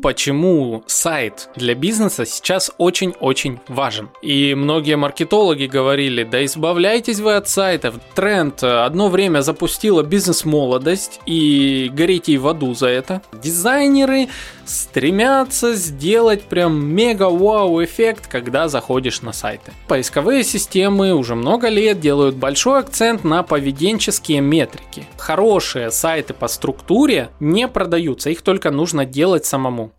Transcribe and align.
почему 0.00 0.84
сайт 0.86 1.48
для 1.56 1.74
бизнеса 1.74 2.24
сейчас 2.24 2.70
очень-очень 2.78 3.58
важен. 3.66 4.10
И 4.22 4.54
многие 4.54 4.96
маркетологи 4.96 5.66
говорили, 5.66 6.22
да 6.22 6.44
избавляйтесь 6.44 7.18
вы 7.18 7.34
от 7.34 7.48
сайтов. 7.48 7.96
Тренд 8.14 8.62
одно 8.62 9.08
время 9.08 9.40
запустила 9.40 10.04
бизнес-молодость 10.04 11.20
и 11.26 11.90
горите 11.92 12.38
в 12.38 12.46
аду 12.46 12.74
за 12.74 12.86
это. 12.86 13.22
Дизайнеры 13.42 14.28
стремятся 14.68 15.74
сделать 15.74 16.42
прям 16.42 16.84
мега-вау 16.84 17.82
эффект, 17.82 18.26
когда 18.26 18.68
заходишь 18.68 19.22
на 19.22 19.32
сайты. 19.32 19.72
Поисковые 19.88 20.44
системы 20.44 21.14
уже 21.14 21.34
много 21.34 21.68
лет 21.68 22.00
делают 22.00 22.36
большой 22.36 22.80
акцент 22.80 23.24
на 23.24 23.42
поведенческие 23.42 24.40
метрики. 24.40 25.06
Хорошие 25.16 25.90
сайты 25.90 26.34
по 26.34 26.48
структуре 26.48 27.30
не 27.40 27.68
продаются, 27.68 28.30
их 28.30 28.42
только 28.42 28.70
нужно 28.70 29.04
делать 29.04 29.44
самому. 29.44 29.92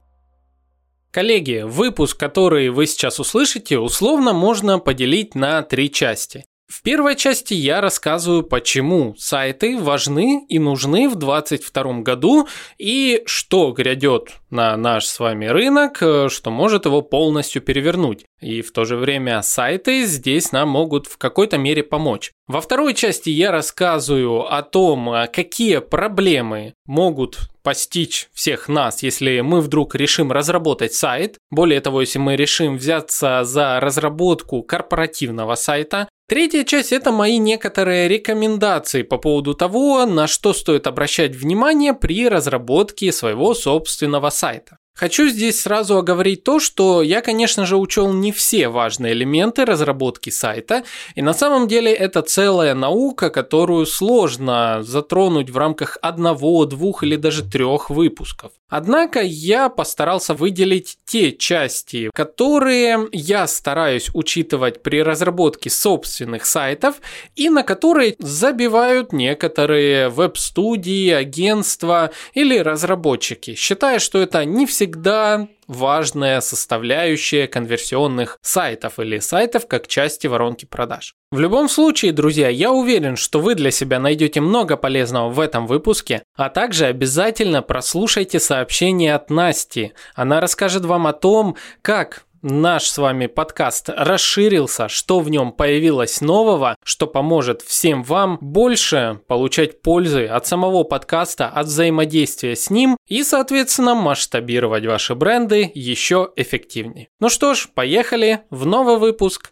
Коллеги, 1.11 1.63
выпуск, 1.65 2.19
который 2.19 2.69
вы 2.69 2.85
сейчас 2.85 3.19
услышите, 3.19 3.79
условно 3.79 4.31
можно 4.31 4.77
поделить 4.77 5.33
на 5.33 5.63
три 5.63 5.91
части. 5.91 6.45
В 6.69 6.83
первой 6.83 7.15
части 7.15 7.55
я 7.55 7.81
рассказываю, 7.81 8.43
почему 8.43 9.15
сайты 9.17 9.75
важны 9.75 10.45
и 10.47 10.59
нужны 10.59 11.09
в 11.09 11.15
2022 11.15 12.01
году 12.01 12.47
и 12.77 13.23
что 13.25 13.71
грядет 13.71 14.33
на 14.51 14.77
наш 14.77 15.07
с 15.07 15.19
вами 15.19 15.47
рынок, 15.47 15.97
что 15.97 16.51
может 16.51 16.85
его 16.85 17.01
полностью 17.01 17.63
перевернуть. 17.63 18.25
И 18.41 18.61
в 18.61 18.71
то 18.71 18.85
же 18.85 18.95
время 18.95 19.41
сайты 19.41 20.05
здесь 20.05 20.51
нам 20.51 20.69
могут 20.69 21.07
в 21.07 21.17
какой-то 21.17 21.57
мере 21.57 21.83
помочь. 21.83 22.31
Во 22.47 22.61
второй 22.61 22.93
части 22.93 23.29
я 23.29 23.51
рассказываю 23.51 24.51
о 24.51 24.63
том, 24.63 25.13
какие 25.31 25.79
проблемы 25.79 26.73
могут 26.85 27.49
постичь 27.61 28.29
всех 28.33 28.67
нас, 28.67 29.03
если 29.03 29.41
мы 29.41 29.61
вдруг 29.61 29.93
решим 29.93 30.31
разработать 30.31 30.93
сайт. 30.93 31.37
Более 31.51 31.81
того, 31.81 32.01
если 32.01 32.17
мы 32.17 32.35
решим 32.35 32.77
взяться 32.77 33.43
за 33.43 33.79
разработку 33.79 34.63
корпоративного 34.63 35.53
сайта. 35.53 36.09
Третья 36.27 36.63
часть– 36.63 36.91
это 36.93 37.11
мои 37.11 37.37
некоторые 37.37 38.07
рекомендации 38.07 39.03
по 39.03 39.17
поводу 39.17 39.53
того, 39.53 40.05
на 40.05 40.25
что 40.25 40.53
стоит 40.53 40.87
обращать 40.87 41.35
внимание 41.35 41.93
при 41.93 42.27
разработке 42.27 43.11
своего 43.11 43.53
собственного 43.53 44.29
сайта. 44.31 44.78
Хочу 44.99 45.29
здесь 45.29 45.61
сразу 45.61 45.97
оговорить 45.97 46.43
то, 46.43 46.59
что 46.59 47.01
я, 47.01 47.21
конечно 47.21 47.65
же, 47.65 47.77
учел 47.77 48.11
не 48.11 48.33
все 48.33 48.67
важные 48.67 49.13
элементы 49.13 49.63
разработки 49.63 50.29
сайта, 50.29 50.83
и 51.15 51.21
на 51.21 51.33
самом 51.33 51.69
деле 51.69 51.93
это 51.93 52.21
целая 52.21 52.73
наука, 52.73 53.29
которую 53.29 53.85
сложно 53.85 54.79
затронуть 54.81 55.51
в 55.51 55.57
рамках 55.57 55.97
одного, 56.01 56.65
двух 56.65 57.03
или 57.03 57.15
даже 57.15 57.49
трех 57.49 57.89
выпусков. 57.89 58.51
Однако 58.67 59.21
я 59.21 59.69
постарался 59.69 60.35
выделить 60.35 60.99
те 61.05 61.31
части, 61.31 62.11
которые 62.13 63.07
я 63.11 63.47
стараюсь 63.47 64.11
учитывать 64.13 64.83
при 64.83 65.01
разработке 65.01 65.71
собственных 65.71 66.45
сайтов 66.45 66.97
и 67.35 67.49
на 67.49 67.63
которые 67.63 68.15
забивают 68.19 69.11
некоторые 69.11 70.09
веб-студии, 70.09 71.09
агентства 71.09 72.11
или 72.33 72.59
разработчики, 72.59 73.55
считая, 73.55 73.97
что 73.97 74.19
это 74.19 74.45
не 74.45 74.67
всегда 74.67 74.88
всегда 74.89 75.47
важная 75.67 76.41
составляющая 76.41 77.47
конверсионных 77.47 78.39
сайтов 78.41 78.99
или 78.99 79.19
сайтов 79.19 79.67
как 79.67 79.87
части 79.87 80.25
воронки 80.25 80.65
продаж. 80.65 81.13
В 81.31 81.39
любом 81.39 81.69
случае, 81.69 82.11
друзья, 82.11 82.49
я 82.49 82.71
уверен, 82.71 83.15
что 83.15 83.39
вы 83.39 83.53
для 83.53 83.69
себя 83.69 83.99
найдете 83.99 84.41
много 84.41 84.77
полезного 84.77 85.29
в 85.29 85.39
этом 85.39 85.67
выпуске, 85.67 86.23
а 86.35 86.49
также 86.49 86.85
обязательно 86.85 87.61
прослушайте 87.61 88.39
сообщение 88.39 89.13
от 89.13 89.29
Насти. 89.29 89.93
Она 90.15 90.41
расскажет 90.41 90.85
вам 90.85 91.05
о 91.05 91.13
том, 91.13 91.55
как 91.83 92.25
наш 92.41 92.89
с 92.89 92.97
вами 92.97 93.27
подкаст 93.27 93.89
расширился, 93.89 94.87
что 94.87 95.19
в 95.19 95.29
нем 95.29 95.51
появилось 95.51 96.21
нового, 96.21 96.75
что 96.83 97.07
поможет 97.07 97.61
всем 97.61 98.03
вам 98.03 98.37
больше 98.41 99.21
получать 99.27 99.81
пользы 99.81 100.25
от 100.25 100.47
самого 100.47 100.83
подкаста, 100.83 101.47
от 101.47 101.67
взаимодействия 101.67 102.55
с 102.55 102.69
ним 102.69 102.97
и, 103.07 103.23
соответственно, 103.23 103.95
масштабировать 103.95 104.85
ваши 104.85 105.15
бренды 105.15 105.71
еще 105.73 106.31
эффективнее. 106.35 107.09
Ну 107.19 107.29
что 107.29 107.53
ж, 107.53 107.69
поехали 107.73 108.41
в 108.49 108.65
новый 108.65 108.97
выпуск 108.97 109.51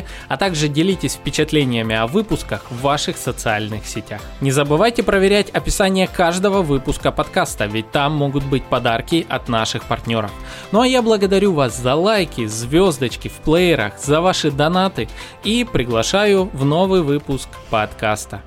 а 0.27 0.37
также 0.37 0.67
делитесь 0.67 1.13
впечатлениями 1.13 1.95
о 1.95 2.07
выпусках 2.07 2.69
в 2.69 2.81
ваших 2.81 3.17
социальных 3.17 3.85
сетях. 3.85 4.21
Не 4.41 4.51
забывайте 4.51 5.03
проверять 5.03 5.49
описание 5.49 6.07
каждого 6.07 6.61
выпуска 6.61 7.11
подкаста, 7.11 7.65
ведь 7.65 7.91
там 7.91 8.13
могут 8.13 8.43
быть 8.43 8.63
подарки 8.63 9.25
от 9.29 9.49
наших 9.49 9.83
партнеров. 9.83 10.31
Ну 10.71 10.81
а 10.81 10.87
я 10.87 11.01
благодарю 11.01 11.53
вас 11.53 11.77
за 11.77 11.95
лайки, 11.95 12.45
звездочки 12.45 13.27
в 13.27 13.43
плеерах, 13.43 13.99
за 13.99 14.21
ваши 14.21 14.51
донаты 14.51 15.09
и 15.43 15.63
приглашаю 15.63 16.49
в 16.53 16.65
новый 16.65 17.01
выпуск 17.01 17.49
подкаста. 17.69 18.41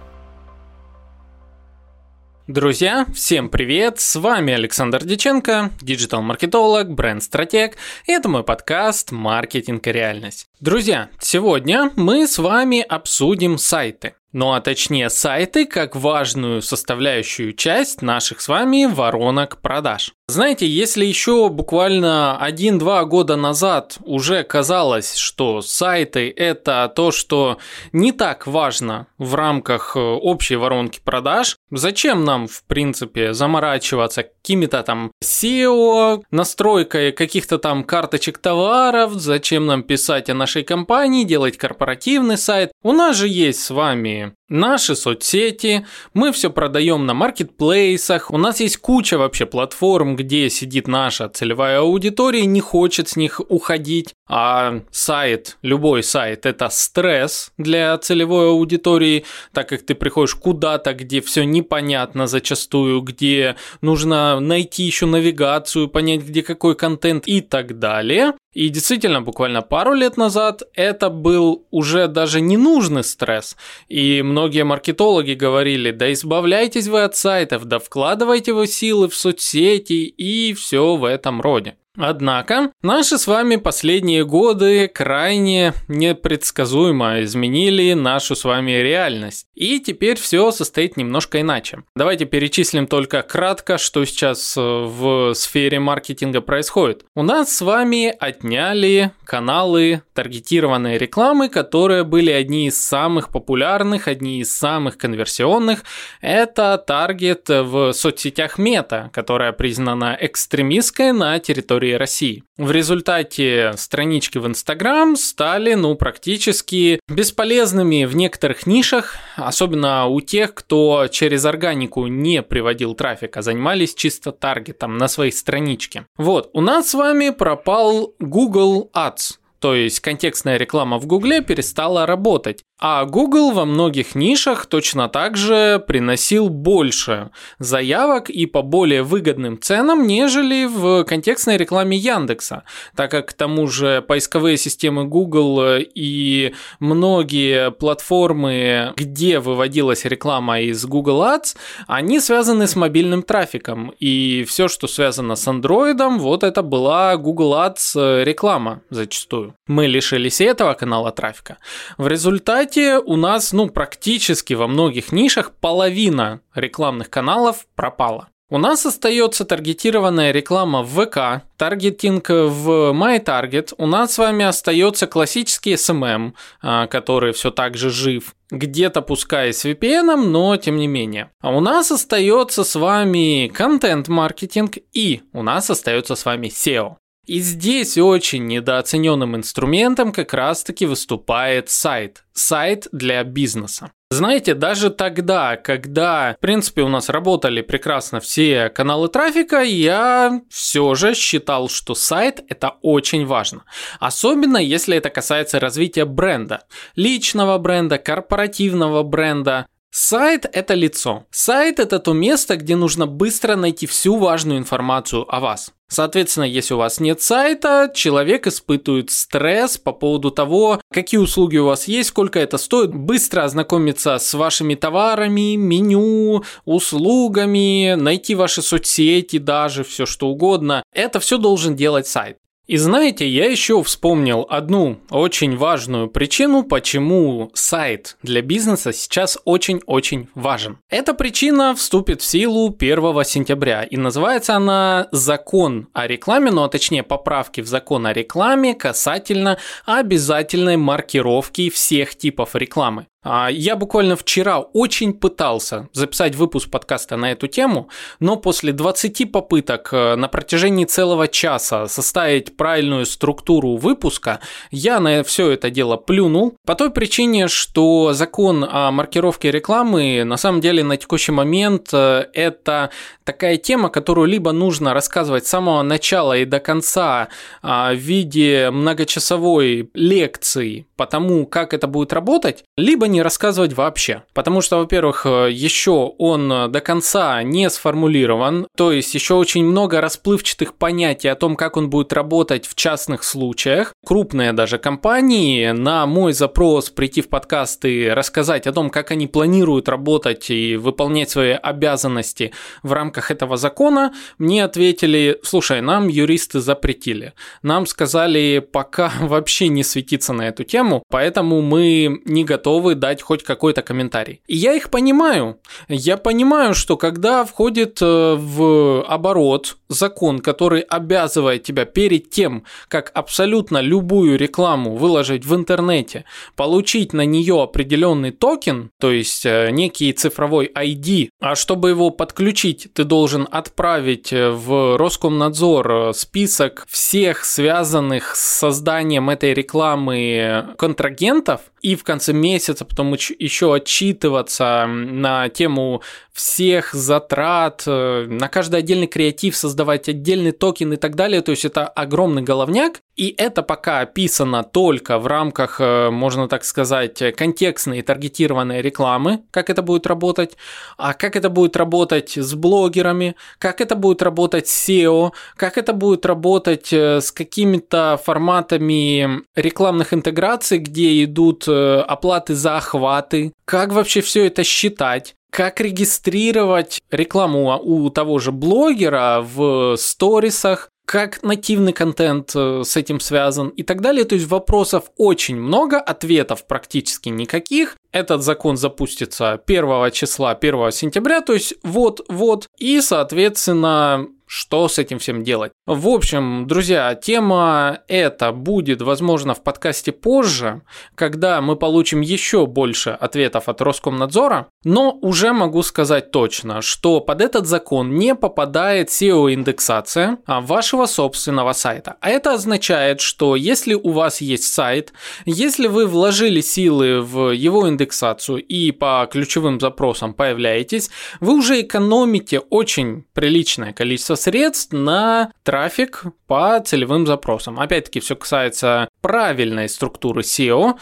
Друзья, 2.47 3.07
всем 3.15 3.49
привет! 3.49 4.01
С 4.01 4.17
вами 4.17 4.53
Александр 4.53 5.03
Диченко, 5.03 5.71
диджитал-маркетолог, 5.81 6.91
бренд-стратег, 6.91 7.79
и 8.07 8.13
это 8.13 8.29
мой 8.29 8.45
подкаст 8.45 9.13
«Маркетинг 9.13 9.87
и 9.87 9.93
реальность». 9.93 10.47
Друзья, 10.65 11.11
сегодня 11.21 11.91
мы 11.95 12.27
с 12.27 12.39
вами 12.39 12.81
обсудим 12.81 13.59
сайты. 13.59 14.15
Ну 14.35 14.53
а 14.53 14.61
точнее 14.61 15.11
сайты 15.11 15.65
как 15.65 15.95
важную 15.95 16.61
составляющую 16.61 17.53
часть 17.53 18.03
наших 18.03 18.41
с 18.41 18.49
вами 18.49 18.87
воронок 18.87 19.61
продаж. 19.61 20.13
Знаете, 20.27 20.67
если 20.67 21.05
еще 21.05 21.51
буквально 21.51 22.37
1-2 22.43 23.05
года 23.05 23.37
назад 23.37 23.99
уже 24.01 24.43
казалось, 24.43 25.17
что 25.17 25.61
сайты 25.61 26.33
это 26.35 26.91
то, 26.97 27.13
что 27.13 27.59
не 27.93 28.11
так 28.11 28.47
важно 28.47 29.07
в 29.19 29.35
рамках 29.35 29.97
э, 29.97 30.01
общей 30.01 30.57
воронки 30.57 30.99
продаж, 31.05 31.57
зачем 31.71 32.25
нам 32.25 32.49
в 32.49 32.65
принципе 32.65 33.35
заморачиваться 33.35 34.23
какими-то 34.23 34.83
там 34.83 35.13
SEO, 35.23 36.23
настройкой 36.31 37.13
каких-то 37.13 37.59
там 37.59 37.85
карточек 37.85 38.39
товаров, 38.39 39.13
зачем 39.13 39.67
нам 39.67 39.83
писать 39.83 40.31
о 40.31 40.35
нашей 40.55 40.65
компании, 40.65 41.25
делать 41.25 41.57
корпоративный 41.57 42.39
сайт. 42.39 42.71
У 42.83 42.93
нас 42.93 43.17
же 43.17 43.27
есть 43.27 43.61
с 43.61 43.71
вами 43.71 44.35
наши 44.49 44.95
соцсети, 44.95 45.87
мы 46.13 46.33
все 46.33 46.51
продаем 46.51 47.07
на 47.07 47.15
маркетплейсах, 47.15 48.31
у 48.31 48.39
нас 48.39 48.61
есть 48.61 48.77
куча 48.79 49.19
вообще 49.19 49.47
платформ, 49.47 50.17
где 50.17 50.51
сидит 50.51 50.87
наша 50.87 51.29
целевая 51.29 51.81
аудитория, 51.81 52.45
не 52.47 52.61
хочет 52.61 53.09
с 53.09 53.17
них 53.17 53.41
уходить, 53.49 54.15
а 54.29 54.81
сайт, 54.91 55.59
любой 55.63 56.03
сайт, 56.03 56.47
это 56.47 56.69
стресс 56.71 57.53
для 57.59 57.97
целевой 57.99 58.49
аудитории, 58.49 59.25
так 59.53 59.69
как 59.69 59.83
ты 59.83 59.95
приходишь 59.95 60.35
куда-то, 60.35 60.95
где 60.95 61.21
все 61.21 61.45
непонятно 61.45 62.27
зачастую, 62.27 63.01
где 63.03 63.57
нужно 63.81 64.41
найти 64.41 64.83
еще 64.85 65.07
навигацию, 65.07 65.89
понять, 65.89 66.23
где 66.23 66.43
какой 66.43 66.75
контент 66.75 67.27
и 67.27 67.41
так 67.41 67.79
далее. 67.79 68.35
И 68.55 68.69
действительно, 68.69 69.21
буквально 69.21 69.63
пару 69.63 69.95
лет 69.95 70.17
назад 70.17 70.63
это 70.75 71.11
был 71.11 71.67
уже 71.73 72.07
даже 72.07 72.41
ненужный 72.41 73.03
стресс. 73.03 73.57
И 73.89 74.23
многие 74.35 74.65
маркетологи 74.65 75.35
говорили, 75.35 75.93
да 75.93 76.13
избавляйтесь 76.13 76.89
вы 76.89 77.05
от 77.05 77.15
сайтов, 77.15 77.67
да 77.67 77.79
вкладывайте 77.79 78.53
вы 78.53 78.67
силы 78.67 79.09
в 79.09 79.15
соцсети 79.15 80.07
и 80.07 80.53
все 80.55 80.97
в 80.97 81.05
этом 81.05 81.41
роде. 81.41 81.77
Однако, 81.97 82.73
наши 82.83 83.19
с 83.19 83.27
вами 83.27 83.57
последние 83.57 84.25
годы 84.25 84.89
крайне 84.89 85.75
непредсказуемо 85.87 87.23
изменили 87.23 87.93
нашу 87.93 88.35
с 88.35 88.45
вами 88.45 88.73
реальность. 88.73 89.47
И 89.55 89.79
теперь 89.79 90.19
все 90.19 90.51
состоит 90.51 90.97
немножко 90.97 91.41
иначе. 91.41 91.85
Давайте 91.95 92.25
перечислим 92.25 92.89
только 92.89 93.23
кратко, 93.23 93.79
что 93.79 94.05
сейчас 94.05 94.57
э, 94.57 94.61
в 94.61 95.35
сфере 95.35 95.79
маркетинга 95.79 96.41
происходит. 96.41 97.05
У 97.15 97.23
нас 97.23 97.55
с 97.55 97.61
вами 97.61 98.13
отняли 98.19 99.13
каналы 99.25 100.03
таргетированной 100.15 100.99
рекламы, 100.99 101.49
которые 101.49 102.03
были 102.03 102.31
одни 102.33 102.67
из 102.67 102.83
самых 102.83 103.31
популярных, 103.31 104.09
одни 104.09 104.41
из 104.41 104.55
самых 104.55 104.99
конверсионных. 104.99 105.85
Это 106.21 106.83
таргет 106.85 107.49
в 107.49 107.93
соцсетях 107.93 108.59
Мета, 108.59 109.11
которая 109.13 109.53
признана 109.53 110.17
экстремистской 110.21 111.13
на 111.13 111.39
территории 111.39 111.84
истории 111.85 111.93
России. 111.93 112.45
В 112.57 112.71
результате 112.71 113.73
странички 113.77 114.39
в 114.39 114.47
Инстаграм 114.47 115.17
стали, 115.17 115.75
ну, 115.75 115.95
практически 115.97 117.01
бесполезными 117.09 118.05
в 118.05 118.17
некоторых 118.17 118.67
нишах, 118.67 119.17
особенно 119.37 120.07
у 120.07 120.21
тех, 120.21 120.55
кто 120.55 121.09
через 121.11 121.45
органику 121.45 122.07
не 122.07 122.43
приводил 122.43 122.95
трафик, 122.95 123.37
а 123.37 123.43
занимались 123.43 123.95
чисто 123.95 124.33
таргетом 124.33 124.97
на 124.97 125.09
своей 125.09 125.33
страничке. 125.33 126.07
Вот, 126.17 126.51
у 126.53 126.61
нас 126.61 126.91
с 126.91 126.95
вами 126.95 127.31
пропал 127.31 128.15
Google 128.19 128.91
Ads. 128.95 129.39
То 129.65 129.75
есть 129.75 130.01
контекстная 130.01 130.59
реклама 130.59 130.99
в 130.99 131.07
Гугле 131.07 131.41
перестала 131.41 132.05
работать. 132.05 132.65
А 132.79 133.07
Google 133.07 133.53
во 133.53 133.65
многих 133.65 134.15
нишах 134.15 134.67
точно 134.67 135.09
так 135.09 135.39
же 135.39 135.83
приносил 135.87 136.51
больше 136.51 137.31
заявок 137.59 138.29
и 138.29 138.45
по 138.45 138.61
более 138.61 139.03
выгодным 139.03 139.59
ценам, 139.59 140.07
нежели 140.07 140.67
в 140.67 141.05
контекстной 141.05 141.57
рекламе 141.57 141.97
Яндекса, 141.97 142.65
так 142.95 143.11
как 143.11 143.31
к 143.31 143.33
тому 143.33 143.67
же 143.67 144.05
поисковые 144.07 144.59
системы 144.59 145.07
Google 145.07 145.79
и 145.79 146.53
многие 146.79 147.71
платформы, 147.71 148.93
где 148.97 149.39
выводилась 149.39 150.05
реклама 150.05 150.61
из 150.61 150.85
Google 150.85 151.23
Ads, 151.23 151.57
они 151.87 152.21
связаны 152.21 152.67
с 152.67 152.77
мобильным 152.77 153.23
трафиком. 153.23 153.95
И 153.99 154.45
все, 154.47 154.69
что 154.69 154.89
связано 154.89 155.37
с 155.37 155.49
Android, 155.49 156.19
вот 156.19 156.43
это 156.45 156.61
была 156.61 157.17
Google 157.17 157.55
Ads 157.55 158.25
реклама 158.25 158.83
зачастую. 158.91 159.54
Мы 159.67 159.87
лишились 159.87 160.41
и 160.41 160.45
этого 160.45 160.75
канала 160.75 161.13
трафика. 161.13 161.59
В 161.99 162.07
результате 162.09 162.99
у 162.99 163.17
нас, 163.17 163.53
ну, 163.53 163.69
практически 163.69 164.55
во 164.55 164.67
многих 164.67 165.13
нишах 165.13 165.53
половина 165.53 166.41
рекламных 166.55 167.11
каналов 167.11 167.67
пропала. 167.75 168.29
У 168.51 168.59
нас 168.59 168.85
остается 168.85 169.47
таргетированная 169.47 170.31
реклама 170.31 170.83
в 170.83 170.91
ВК, 170.91 171.45
таргетинг 171.57 172.29
в 172.29 172.93
MyTarget. 172.93 173.73
У 173.79 173.87
нас 173.87 174.13
с 174.13 174.19
вами 174.19 174.45
остается 174.45 175.07
классический 175.07 175.75
SMM, 175.75 176.35
а, 176.61 176.87
который 176.87 177.33
все 177.33 177.51
так 177.51 177.77
же 177.77 177.89
жив. 177.89 178.35
Где-то 178.51 179.01
пускай 179.01 179.53
с 179.53 179.65
VPN, 179.65 180.15
но 180.17 180.57
тем 180.59 180.77
не 180.77 180.87
менее. 180.87 181.31
А 181.41 181.57
у 181.57 181.61
нас 181.61 181.91
остается 181.91 182.65
с 182.65 182.75
вами 182.75 183.49
контент-маркетинг 183.49 184.77
и 184.93 185.23
у 185.33 185.43
нас 185.43 185.71
остается 185.71 186.15
с 186.15 186.25
вами 186.27 186.49
SEO. 186.49 186.97
И 187.27 187.41
здесь 187.41 187.97
очень 187.97 188.47
недооцененным 188.47 189.37
инструментом 189.37 190.13
как 190.13 190.35
раз-таки 190.35 190.85
выступает 190.85 191.71
сайт. 191.71 192.25
Сайт 192.33 192.89
для 192.93 193.23
бизнеса. 193.25 193.93
Знаете, 194.11 194.55
даже 194.55 194.91
тогда, 194.91 195.57
когда, 195.57 196.35
в 196.35 196.41
принципе, 196.41 196.83
у 196.83 196.89
нас 196.89 197.09
работали 197.09 197.63
прекрасно 197.63 198.21
все 198.21 198.69
каналы 198.69 199.09
трафика, 199.09 199.61
я 199.63 200.41
все 200.51 200.95
же 200.95 201.15
считал, 201.15 201.69
что 201.69 201.95
сайт 201.95 202.45
это 202.49 202.75
очень 202.83 203.27
важно. 203.27 203.65
Особенно, 203.99 204.59
если 204.59 204.97
это 204.97 205.11
касается 205.11 205.59
развития 205.59 206.05
бренда. 206.05 206.65
Личного 206.95 207.59
бренда, 207.59 207.99
корпоративного 207.99 209.03
бренда. 209.03 209.67
Сайт– 209.97 210.45
это 210.53 210.75
лицо. 210.75 211.25
Сайт– 211.31 211.79
это 211.79 212.01
то 212.01 212.15
место, 212.15 212.57
где 212.57 212.75
нужно 212.75 213.07
быстро 213.07 213.55
найти 213.55 213.87
всю 213.87 214.17
важную 214.17 214.59
информацию 214.59 215.25
о 215.33 215.39
вас. 215.39 215.71
Соответственно, 215.87 216.47
если 216.47 216.75
у 216.75 216.79
вас 216.79 216.99
нет 216.99 217.23
сайта, 217.23 217.93
человек 217.95 218.49
испытывает 218.49 219.13
стресс 219.13 219.79
по 219.79 219.93
поводу 219.93 220.33
того, 220.33 220.81
какие 220.93 221.21
услуги 221.21 221.59
у 221.59 221.67
вас 221.67 221.87
есть, 221.87 222.09
сколько 222.09 222.41
это 222.41 222.59
стоит, 222.59 222.93
быстро 222.93 223.45
ознакомиться 223.45 224.19
с 224.19 224.35
вашими 224.35 224.75
товарами, 224.75 225.55
меню, 225.55 226.43
услугами, 226.65 227.95
найти 227.95 228.35
ваши 228.35 228.63
соцсети, 228.63 229.39
даже 229.39 229.85
все 229.85 230.07
что 230.07 230.27
угодно. 230.27 230.83
Это 230.93 231.21
все 231.21 231.39
должен 231.39 231.77
делать 231.77 232.09
сайт. 232.09 232.39
И 232.67 232.79
знаете, 232.79 233.29
я 233.29 233.45
еще 233.51 233.83
вспомнил 233.83 234.47
одну 234.49 234.99
очень 235.11 235.55
важную 235.55 236.09
причину, 236.09 236.63
почему 236.63 237.51
сайт 237.53 238.17
для 238.23 238.41
бизнеса 238.41 238.95
сейчас 238.95 239.37
очень-очень 239.45 240.29
важен. 240.35 240.79
Эта 240.89 241.13
причина 241.13 241.75
вступит 241.75 242.23
в 242.23 242.25
силу 242.25 242.75
1 242.75 243.25
сентября, 243.25 243.83
и 243.83 243.99
называется 243.99 244.57
она 244.57 245.09
«Закон 245.13 245.89
о 245.93 246.07
рекламе», 246.07 246.51
ну 246.51 246.63
а 246.63 246.69
точнее 246.71 247.03
поправки 247.03 247.61
в 247.61 247.67
закон 247.67 248.07
о 248.07 248.15
рекламе 248.15 248.75
касательно 248.75 249.59
обязательной 249.85 250.79
маркировки 250.79 251.69
всех 251.69 252.17
типов 252.17 252.55
рекламы. 252.55 253.09
А, 253.25 253.49
я 253.51 253.75
буквально 253.75 254.17
вчера 254.17 254.61
очень 254.61 255.15
пытался 255.15 255.89
записать 255.93 256.35
выпуск 256.37 256.71
подкаста 256.71 257.17
на 257.17 257.33
эту 257.33 257.49
тему, 257.49 257.89
но 258.21 258.37
после 258.37 258.73
20 258.73 259.33
попыток 259.33 259.89
э, 259.93 260.15
на 260.17 260.29
протяжении 260.29 260.85
целого 260.85 261.27
часа 261.27 261.89
составить 261.89 262.57
правильную 262.57 263.07
структуру 263.07 263.77
выпуска, 263.77 264.41
я 264.71 265.01
на 265.01 265.25
все 265.25 265.51
это 265.51 265.71
дело 265.71 265.97
плюнул. 265.97 266.55
По 266.67 266.75
той 266.75 266.91
причине, 266.91 267.49
что 267.49 268.13
закон 268.13 268.67
о 268.71 268.91
маркировке 268.91 269.51
рекламы 269.51 270.23
на 270.25 270.37
самом 270.37 270.61
деле 270.61 270.85
на 270.85 270.99
текущий 270.99 271.33
момент 271.33 271.89
э, 271.93 272.27
это 272.35 272.91
такая 273.25 273.57
тема, 273.57 273.89
которую 273.89 274.29
либо 274.29 274.53
нужно 274.53 274.93
рассказывать 274.93 275.47
с 275.47 275.51
самого 275.51 275.83
начала 275.83 276.37
и 276.37 276.45
до 276.45 276.61
конца 276.61 277.29
а, 277.63 277.93
в 277.93 277.97
виде 277.97 278.71
многочасовой 278.71 279.91
лекции 279.95 280.87
по 280.97 281.07
тому, 281.07 281.47
как 281.47 281.73
это 281.73 281.87
будет 281.87 282.13
работать, 282.13 282.65
либо 282.77 283.07
не 283.15 283.23
рассказывать 283.23 283.73
вообще. 283.73 284.23
Потому 284.35 284.61
что, 284.61 284.79
во-первых, 284.79 285.25
э, 285.25 285.49
еще 285.51 286.13
он 286.19 286.53
э, 286.53 286.69
до 286.69 286.81
конца 286.81 287.43
не 287.43 287.71
сформулирован, 287.71 288.67
то 288.77 288.93
есть 288.93 289.15
еще 289.15 289.35
очень 289.35 289.65
много 289.65 290.01
расплывчатых 290.01 290.75
понятий 290.75 291.29
о 291.29 291.37
том, 291.37 291.57
как 291.57 291.77
он 291.77 291.89
будет 291.89 292.13
работать 292.13 292.67
в 292.67 292.75
частных 292.75 293.25
случаях. 293.25 293.95
Крупные 294.05 294.53
даже 294.53 294.79
компании 294.79 295.71
на 295.71 296.07
мой 296.07 296.33
запрос 296.33 296.91
прийти 296.91 297.23
в 297.23 297.29
подкаст 297.29 297.85
и 297.85 298.09
рассказать 298.09 298.67
о 298.67 298.73
том, 298.73 298.91
как 298.91 299.11
они 299.11 299.27
планируют 299.27 299.89
работать 299.89 300.51
и 300.51 300.77
выполнять 300.77 301.31
свои 301.31 301.53
обязанности 301.53 302.53
в 302.83 302.93
рамках 302.93 303.31
этого 303.31 303.57
закона, 303.57 304.13
мне 304.39 304.65
ответили, 304.65 305.39
слушай, 305.43 305.81
нам 305.81 306.09
юристы 306.09 306.61
запретили. 306.61 307.33
Нам 307.63 307.87
сказали 307.87 308.59
пока 308.59 309.13
вообще 309.21 309.69
не 309.69 309.85
светиться 309.85 310.33
на 310.33 310.49
эту 310.49 310.65
тему, 310.65 311.05
поэтому 311.09 311.63
мы 311.63 312.21
не 312.25 312.45
готовы 312.45 312.95
дать 313.05 313.21
хоть 313.21 313.43
какой-то 313.43 313.83
комментарий. 313.83 314.41
И 314.47 314.57
я 314.57 314.73
их 314.73 314.89
понимаю. 314.89 315.59
Я 315.89 316.17
понимаю, 316.17 316.73
что 316.75 316.97
когда 316.97 317.45
входит 317.45 317.99
э, 318.01 318.35
в 318.35 319.05
оборот 319.07 319.77
закон, 319.91 320.39
который 320.39 320.81
обязывает 320.81 321.65
тебя 321.65 321.85
перед 321.85 322.31
тем, 322.31 322.65
как 322.89 323.11
абсолютно 323.13 323.83
любую 323.83 324.39
рекламу 324.39 324.97
выложить 324.97 325.45
в 325.45 325.55
интернете, 325.55 326.25
получить 326.57 327.13
на 327.13 327.27
нее 327.27 327.63
определенный 327.63 328.31
токен, 328.31 328.91
то 328.99 329.13
есть 329.13 329.45
э, 329.45 329.69
некий 329.71 330.11
цифровой 330.15 330.73
ID, 330.75 331.29
а 331.41 331.57
чтобы 331.57 331.91
его 331.91 332.09
подключить, 332.09 332.89
ты 332.95 333.05
должен 333.05 333.47
отправить 333.51 334.33
э, 334.33 334.49
в 334.49 334.97
Роскомнадзор 334.97 336.15
список 336.15 336.87
всех 336.89 337.45
связанных 337.45 338.35
с 338.35 338.61
созданием 338.61 339.29
этой 339.29 339.53
рекламы 339.53 340.75
контрагентов, 340.79 341.61
и 341.85 341.97
в 341.97 342.03
конце 342.03 342.33
месяца 342.33 342.87
потом 342.87 343.13
еще 343.13 343.75
отчитываться 343.75 344.87
на 344.87 345.51
тему 345.51 346.03
всех 346.35 346.93
затрат, 346.95 347.85
э, 347.87 348.27
на 348.29 348.49
каждый 348.49 348.81
отдельный 348.81 349.07
креатив 349.07 349.57
создавать 349.57 350.09
отдельный 350.09 350.51
токен 350.51 350.93
и 350.93 350.97
так 350.97 351.15
далее. 351.15 351.41
То 351.43 351.53
есть 351.53 351.65
это 351.65 351.87
огромный 351.87 352.43
головняк. 352.43 353.01
И 353.15 353.33
это 353.39 353.63
пока 353.63 354.01
описано 354.01 354.65
только 354.65 355.21
в 355.21 355.29
рамках, 355.29 355.81
э, 355.81 356.11
можно 356.11 356.49
так 356.49 356.65
сказать, 356.65 357.23
контекстной 357.37 358.01
и 358.01 358.03
таргетированной 358.03 358.83
рекламы, 358.83 359.45
как 359.53 359.71
это 359.71 359.83
будет 359.83 360.09
работать, 360.09 360.57
а 360.99 361.15
как 361.15 361.37
это 361.37 361.51
будет 361.51 361.77
работать 361.77 362.37
с 362.37 362.55
блогерами, 362.55 363.37
как 363.59 363.81
это 363.81 363.95
будет 363.95 364.21
работать 364.21 364.67
с 364.67 364.89
SEO, 364.89 365.31
как 365.57 365.79
это 365.79 365.93
будет 365.93 366.27
работать 366.27 366.93
э, 366.93 367.21
с 367.21 367.31
какими-то 367.31 368.21
форматами 368.25 369.45
рекламных 369.55 370.13
интеграций, 370.13 370.79
где 370.79 371.23
идут 371.23 371.69
оплаты 371.69 372.57
за 372.57 372.79
охваты, 372.79 373.53
как 373.65 373.93
вообще 373.93 374.21
все 374.21 374.47
это 374.47 374.65
считать, 374.65 375.37
как 375.55 375.81
регистрировать 375.81 377.01
рекламу 377.13 377.79
у 377.81 378.11
того 378.11 378.41
же 378.41 378.51
блогера 378.51 379.41
в 379.41 379.95
сторисах, 379.97 380.91
как 381.07 381.45
нативный 381.45 381.93
контент 381.93 382.51
э, 382.57 382.83
с 382.85 382.97
этим 382.97 383.21
связан 383.21 383.69
и 383.69 383.85
так 383.85 384.01
далее. 384.01 384.25
То 384.25 384.35
есть 384.35 384.49
вопросов 384.49 385.05
очень 385.17 385.55
много, 385.55 386.01
ответов 386.01 386.67
практически 386.67 387.29
никаких. 387.29 387.97
Этот 388.11 388.43
закон 388.43 388.77
запустится 388.77 389.53
1 389.65 390.11
числа, 390.11 390.51
1 390.51 390.91
сентября, 390.91 391.41
то 391.41 391.53
есть 391.53 391.75
вот-вот. 391.85 392.67
И, 392.79 393.01
соответственно, 393.01 394.27
что 394.55 394.87
с 394.87 395.01
этим 395.01 395.19
всем 395.19 395.43
делать. 395.43 395.73
В 395.85 396.07
общем, 396.07 396.69
друзья, 396.69 397.13
тема 397.17 397.99
эта 398.07 398.53
будет, 398.53 399.03
возможно, 399.03 399.53
в 399.53 399.65
подкасте 399.65 400.13
позже, 400.13 400.83
когда 401.17 401.61
мы 401.61 401.75
получим 401.75 402.21
еще 402.21 402.65
больше 402.67 403.11
ответов 403.11 403.69
от 403.69 403.81
Роскомнадзора, 403.81 404.69
но 404.85 405.11
уже 405.11 405.53
могу 405.53 405.83
сказать 405.83 406.31
точно, 406.31 406.83
что 406.83 407.19
под 407.19 407.41
этот 407.41 407.67
закон 407.67 408.15
не 408.15 408.37
попадает 408.37 409.09
SEO-индексация 409.09 410.39
вашего 410.47 411.07
собственного 411.07 411.73
сайта. 411.73 412.15
А 412.21 412.31
это 412.31 412.55
означает, 412.55 413.21
что 413.21 413.57
если 413.57 413.95
у 413.95 414.11
вас 414.11 414.41
есть 414.41 414.73
сайт, 414.73 415.13
если 415.47 415.89
вы 415.89 416.07
вложили 416.07 416.61
силы 416.61 417.23
в 417.23 417.51
его 417.51 417.89
индексацию 417.89 418.65
и 418.65 418.93
по 418.93 419.29
ключевым 419.29 419.81
запросам 419.81 420.33
появляетесь, 420.33 421.11
вы 421.41 421.55
уже 421.55 421.81
экономите 421.81 422.61
очень 422.61 423.25
приличное 423.33 423.93
количество 423.93 424.37
средств 424.45 424.93
на 424.93 425.51
трафик 425.63 426.25
по 426.47 426.79
целевым 426.81 427.27
запросам. 427.27 427.81
Опять-таки, 427.81 428.21
все 428.21 428.37
касается 428.37 429.09
правильной 429.25 429.89
структуры 429.89 430.43
SEO, 430.43 430.99